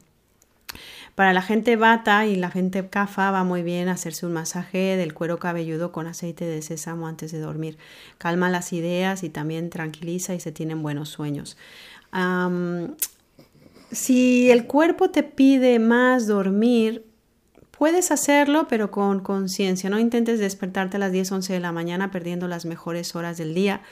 Para 1.14 1.34
la 1.34 1.42
gente 1.42 1.76
bata 1.76 2.26
y 2.26 2.36
la 2.36 2.50
gente 2.50 2.88
cafa 2.88 3.30
va 3.30 3.44
muy 3.44 3.62
bien 3.62 3.88
hacerse 3.88 4.24
un 4.24 4.32
masaje 4.32 4.96
del 4.96 5.12
cuero 5.12 5.38
cabelludo 5.38 5.92
con 5.92 6.06
aceite 6.06 6.46
de 6.46 6.62
sésamo 6.62 7.06
antes 7.06 7.32
de 7.32 7.38
dormir. 7.38 7.76
Calma 8.16 8.48
las 8.48 8.72
ideas 8.72 9.22
y 9.22 9.28
también 9.28 9.68
tranquiliza 9.68 10.34
y 10.34 10.40
se 10.40 10.52
tienen 10.52 10.82
buenos 10.82 11.10
sueños. 11.10 11.58
si 13.90 14.50
el 14.50 14.66
cuerpo 14.66 15.10
te 15.10 15.22
pide 15.22 15.78
más 15.78 16.26
dormir, 16.26 17.04
puedes 17.82 18.10
hacerlo, 18.10 18.66
pero 18.68 18.90
con 18.90 19.20
conciencia. 19.20 19.90
No 19.90 19.98
intentes 19.98 20.38
despertarte 20.38 20.96
a 20.96 21.00
las 21.00 21.12
10, 21.12 21.32
11 21.32 21.52
de 21.52 21.60
la 21.60 21.72
mañana 21.72 22.10
perdiendo 22.10 22.48
las 22.48 22.64
mejores 22.64 23.14
horas 23.16 23.36
del 23.36 23.54
día. 23.54 23.82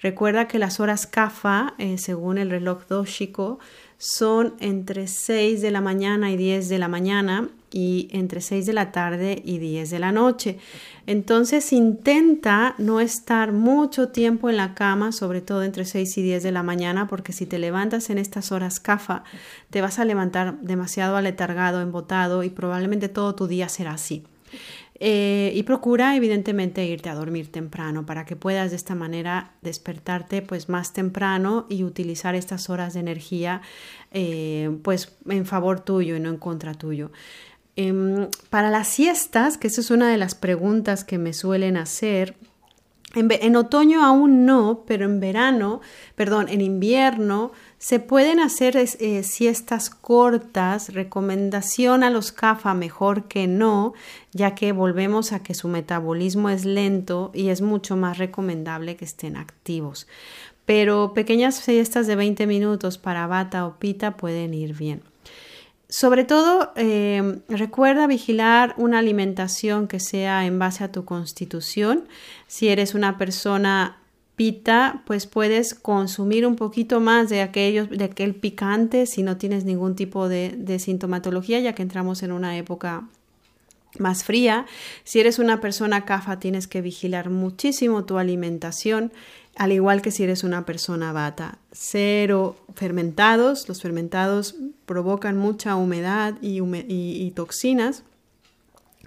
Recuerda 0.00 0.46
que 0.46 0.58
las 0.58 0.78
horas 0.78 1.06
CAFA, 1.06 1.74
eh, 1.78 1.98
según 1.98 2.38
el 2.38 2.50
reloj 2.50 2.86
doshico, 2.88 3.58
son 3.98 4.54
entre 4.60 5.08
6 5.08 5.60
de 5.60 5.72
la 5.72 5.80
mañana 5.80 6.30
y 6.30 6.36
10 6.36 6.68
de 6.68 6.78
la 6.78 6.86
mañana 6.86 7.48
y 7.72 8.08
entre 8.12 8.40
6 8.40 8.64
de 8.66 8.72
la 8.72 8.92
tarde 8.92 9.42
y 9.44 9.58
10 9.58 9.90
de 9.90 9.98
la 9.98 10.12
noche. 10.12 10.58
Entonces 11.06 11.72
intenta 11.72 12.76
no 12.78 13.00
estar 13.00 13.52
mucho 13.52 14.10
tiempo 14.10 14.48
en 14.48 14.56
la 14.56 14.74
cama, 14.74 15.10
sobre 15.10 15.40
todo 15.40 15.64
entre 15.64 15.84
6 15.84 16.16
y 16.16 16.22
10 16.22 16.44
de 16.44 16.52
la 16.52 16.62
mañana, 16.62 17.08
porque 17.08 17.32
si 17.32 17.44
te 17.44 17.58
levantas 17.58 18.08
en 18.10 18.18
estas 18.18 18.52
horas 18.52 18.78
CAFA, 18.78 19.24
te 19.70 19.80
vas 19.80 19.98
a 19.98 20.04
levantar 20.04 20.60
demasiado 20.60 21.16
aletargado, 21.16 21.80
embotado 21.80 22.44
y 22.44 22.50
probablemente 22.50 23.08
todo 23.08 23.34
tu 23.34 23.48
día 23.48 23.68
será 23.68 23.94
así. 23.94 24.22
Eh, 25.00 25.52
y 25.54 25.62
procura 25.62 26.16
evidentemente 26.16 26.84
irte 26.84 27.08
a 27.08 27.14
dormir 27.14 27.52
temprano 27.52 28.04
para 28.04 28.24
que 28.24 28.34
puedas 28.34 28.70
de 28.70 28.76
esta 28.76 28.96
manera 28.96 29.52
despertarte 29.62 30.42
pues 30.42 30.68
más 30.68 30.92
temprano 30.92 31.66
y 31.68 31.84
utilizar 31.84 32.34
estas 32.34 32.68
horas 32.68 32.94
de 32.94 33.00
energía 33.00 33.62
eh, 34.10 34.76
pues 34.82 35.16
en 35.28 35.46
favor 35.46 35.78
tuyo 35.78 36.16
y 36.16 36.20
no 36.20 36.30
en 36.30 36.36
contra 36.36 36.74
tuyo. 36.74 37.12
Em, 37.76 38.26
para 38.50 38.70
las 38.70 38.88
siestas, 38.88 39.56
que 39.56 39.68
esa 39.68 39.82
es 39.82 39.92
una 39.92 40.10
de 40.10 40.16
las 40.16 40.34
preguntas 40.34 41.04
que 41.04 41.16
me 41.16 41.32
suelen 41.32 41.76
hacer, 41.76 42.34
en, 43.14 43.56
otoño 43.56 44.04
aún 44.04 44.44
no, 44.44 44.84
pero 44.86 45.04
en 45.04 45.20
verano, 45.20 45.80
perdón, 46.14 46.48
en 46.48 46.60
invierno 46.60 47.52
Se 47.78 48.00
pueden 48.00 48.40
hacer 48.40 48.76
eh, 48.76 49.22
siestas 49.22 49.88
cortas, 49.88 50.92
recomendación 50.92 52.02
a 52.02 52.10
los 52.10 52.32
CAFA 52.32 52.74
mejor 52.74 53.28
que 53.28 53.46
no, 53.46 53.94
ya 54.32 54.56
que 54.56 54.72
volvemos 54.72 55.32
a 55.32 55.44
que 55.44 55.54
su 55.54 55.68
metabolismo 55.68 56.50
es 56.50 56.64
lento 56.64 57.30
y 57.34 57.50
es 57.50 57.60
mucho 57.60 57.96
más 57.96 58.18
recomendable 58.18 58.96
que 58.96 59.04
estén 59.04 59.36
activos. 59.36 60.08
Pero 60.66 61.14
pequeñas 61.14 61.54
siestas 61.54 62.08
de 62.08 62.16
20 62.16 62.48
minutos 62.48 62.98
para 62.98 63.28
bata 63.28 63.64
o 63.64 63.76
pita 63.78 64.16
pueden 64.16 64.54
ir 64.54 64.74
bien. 64.74 65.02
Sobre 65.88 66.24
todo, 66.24 66.72
eh, 66.76 67.40
recuerda 67.48 68.06
vigilar 68.06 68.74
una 68.76 68.98
alimentación 68.98 69.88
que 69.88 70.00
sea 70.00 70.44
en 70.44 70.58
base 70.58 70.84
a 70.84 70.92
tu 70.92 71.06
constitución. 71.06 72.08
Si 72.46 72.68
eres 72.68 72.94
una 72.94 73.16
persona 73.16 73.97
pita, 74.38 75.02
pues 75.04 75.26
puedes 75.26 75.74
consumir 75.74 76.46
un 76.46 76.54
poquito 76.54 77.00
más 77.00 77.28
de, 77.28 77.42
aquellos, 77.42 77.90
de 77.90 78.04
aquel 78.04 78.36
picante 78.36 79.04
si 79.04 79.24
no 79.24 79.36
tienes 79.36 79.64
ningún 79.64 79.96
tipo 79.96 80.28
de, 80.28 80.78
sintomatología, 80.78 81.58
ya 81.58 81.74
que 81.74 81.82
entramos 81.82 82.22
en 82.22 82.30
una 82.30 82.56
época 82.56 83.08
más 83.98 84.22
fría. 84.22 84.64
Si 85.02 85.18
eres 85.18 85.40
una 85.40 85.60
persona 85.60 86.04
CAFA, 86.04 86.38
tienes 86.38 86.68
que 86.68 86.82
vigilar 86.82 87.30
muchísimo 87.30 88.04
tu 88.04 88.16
alimentación, 88.16 89.12
al 89.56 89.72
igual 89.72 90.02
que 90.02 90.12
si 90.12 90.22
eres 90.22 90.44
una 90.44 90.64
persona 90.64 91.12
bata. 91.12 91.58
Cero 91.72 92.56
fermentados, 92.76 93.68
los 93.68 93.82
fermentados 93.82 94.54
provocan 94.86 95.36
mucha 95.36 95.74
humedad 95.74 96.38
y 96.40 97.32
toxinas 97.32 98.04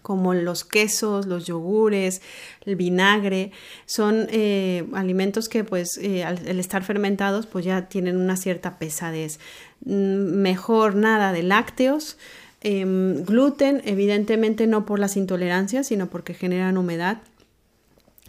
como 0.01 0.33
los 0.33 0.63
quesos, 0.63 1.25
los 1.25 1.45
yogures, 1.45 2.21
el 2.65 2.75
vinagre, 2.75 3.51
son 3.85 4.27
eh, 4.29 4.85
alimentos 4.93 5.49
que 5.49 5.63
pues 5.63 5.97
eh, 6.01 6.23
al, 6.23 6.59
estar 6.59 6.83
fermentados 6.83 7.45
pues 7.45 7.65
ya 7.65 7.87
tienen 7.87 8.17
una 8.17 8.37
cierta 8.37 8.77
pesadez. 8.77 9.39
Mm, 9.85 10.41
mejor 10.41 10.95
nada 10.95 11.33
de 11.33 11.43
lácteos, 11.43 12.17
em, 12.61 13.23
gluten, 13.23 13.81
evidentemente 13.85 14.67
no 14.67 14.85
por 14.85 14.99
las 14.99 15.17
intolerancias, 15.17 15.87
sino 15.87 16.07
porque 16.07 16.33
generan 16.33 16.77
humedad 16.77 17.17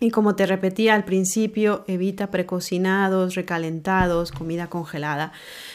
y 0.03 0.11
como 0.11 0.35
te 0.35 0.47
repetía 0.47 0.97
al 0.97 1.05
principio, 1.05 1.85
evita 1.87 2.33
precocinados, 2.33 3.37
recalentados, 3.37 4.33
comida 4.33 4.67
congelada. 4.67 5.31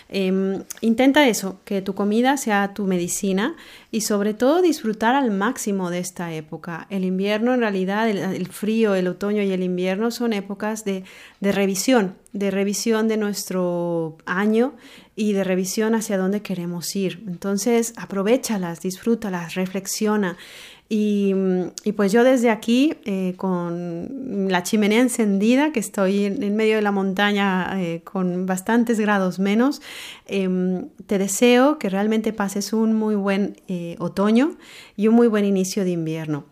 Em, 0.09 0.63
intenta 0.81 1.29
eso, 1.29 1.61
que 1.63 1.81
tu 1.81 1.95
comida 1.95 2.35
sea 2.35 2.73
tu 2.73 2.83
medicina 2.83 3.55
y 3.89 4.01
sobre 4.01 4.33
todo 4.33 4.61
disfrutar 4.61 5.15
al 5.15 5.31
máximo 5.31 5.89
de 5.89 5.99
esta 5.99 6.33
época. 6.33 6.87
El 6.89 7.05
invierno, 7.05 7.53
en 7.53 7.61
realidad, 7.61 8.09
el, 8.09 8.47
frío, 8.47 8.95
el 8.95 9.07
otoño 9.07 9.41
y 9.43 9.51
el 9.53 9.63
invierno 9.63 10.11
son 10.11 10.33
épocas 10.33 10.83
de, 10.83 11.05
de 11.39 11.51
revisión, 11.53 12.15
de 12.33 12.51
revisión 12.51 13.07
de 13.07 13.15
nuestro 13.15 14.17
año 14.25 14.73
y 15.15 15.31
de 15.33 15.45
revisión 15.45 15.95
hacia 15.95 16.17
dónde 16.17 16.41
queremos 16.41 16.93
ir. 16.97 17.23
Entonces, 17.27 17.93
aprovechalas, 17.95 18.81
disfrútalas, 18.81 19.55
reflexiona. 19.55 20.37
Y, 20.89 21.33
pues 21.97 22.13
yo 22.13 22.23
desde 22.23 22.49
aquí, 22.49 22.93
eh, 23.03 23.33
con 23.35 24.47
la 24.49 24.63
chimenea 24.63 25.01
encendida, 25.01 25.73
que 25.73 25.81
estoy 25.81 26.25
en, 26.25 26.55
medio 26.55 26.77
de 26.77 26.81
la 26.81 26.91
montaña 26.91 27.81
eh, 27.81 28.01
con 28.05 28.45
bastantes 28.45 28.97
grados 28.97 29.37
menos, 29.37 29.81
em, 30.27 30.87
te 31.05 31.17
deseo 31.17 31.77
que 31.77 31.89
realmente 31.89 32.31
pases 32.31 32.71
un 32.71 32.93
muy 32.93 33.15
buen 33.15 33.57
eh, 33.67 33.97
otoño 33.99 34.55
y 34.95 35.09
un 35.09 35.15
muy 35.15 35.27
buen 35.27 35.43
inicio 35.43 35.83
de 35.83 35.91
invierno. 35.91 36.45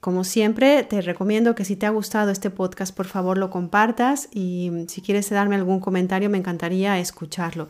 Como 0.00 0.22
siempre, 0.24 0.84
te 0.84 1.02
recomiendo 1.02 1.54
que 1.54 1.64
si 1.64 1.74
te 1.74 1.84
ha 1.84 1.90
gustado 1.90 2.30
este 2.30 2.50
podcast, 2.50 2.96
por 2.96 3.06
favor 3.06 3.36
lo 3.36 3.50
compartas 3.50 4.28
y 4.32 4.70
si 4.86 5.02
quieres 5.02 5.28
darme 5.28 5.56
algún 5.56 5.80
comentario, 5.80 6.30
me 6.30 6.38
encantaría 6.38 6.98
escucharlo. 7.00 7.68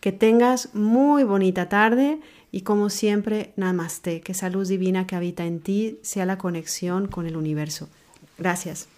Que 0.00 0.10
tengas 0.10 0.74
muy 0.74 1.22
bonita 1.22 1.68
tarde 1.68 2.18
y 2.56 2.62
como 2.62 2.88
siempre, 2.88 3.52
namaste, 3.56 4.22
que 4.22 4.32
esa 4.32 4.48
luz 4.48 4.68
divina 4.68 5.06
que 5.06 5.14
habita 5.14 5.44
en 5.44 5.60
ti 5.60 5.98
sea 6.00 6.24
la 6.24 6.38
conexión 6.38 7.06
con 7.06 7.26
el 7.26 7.36
universo. 7.36 7.86
Gracias. 8.38 8.88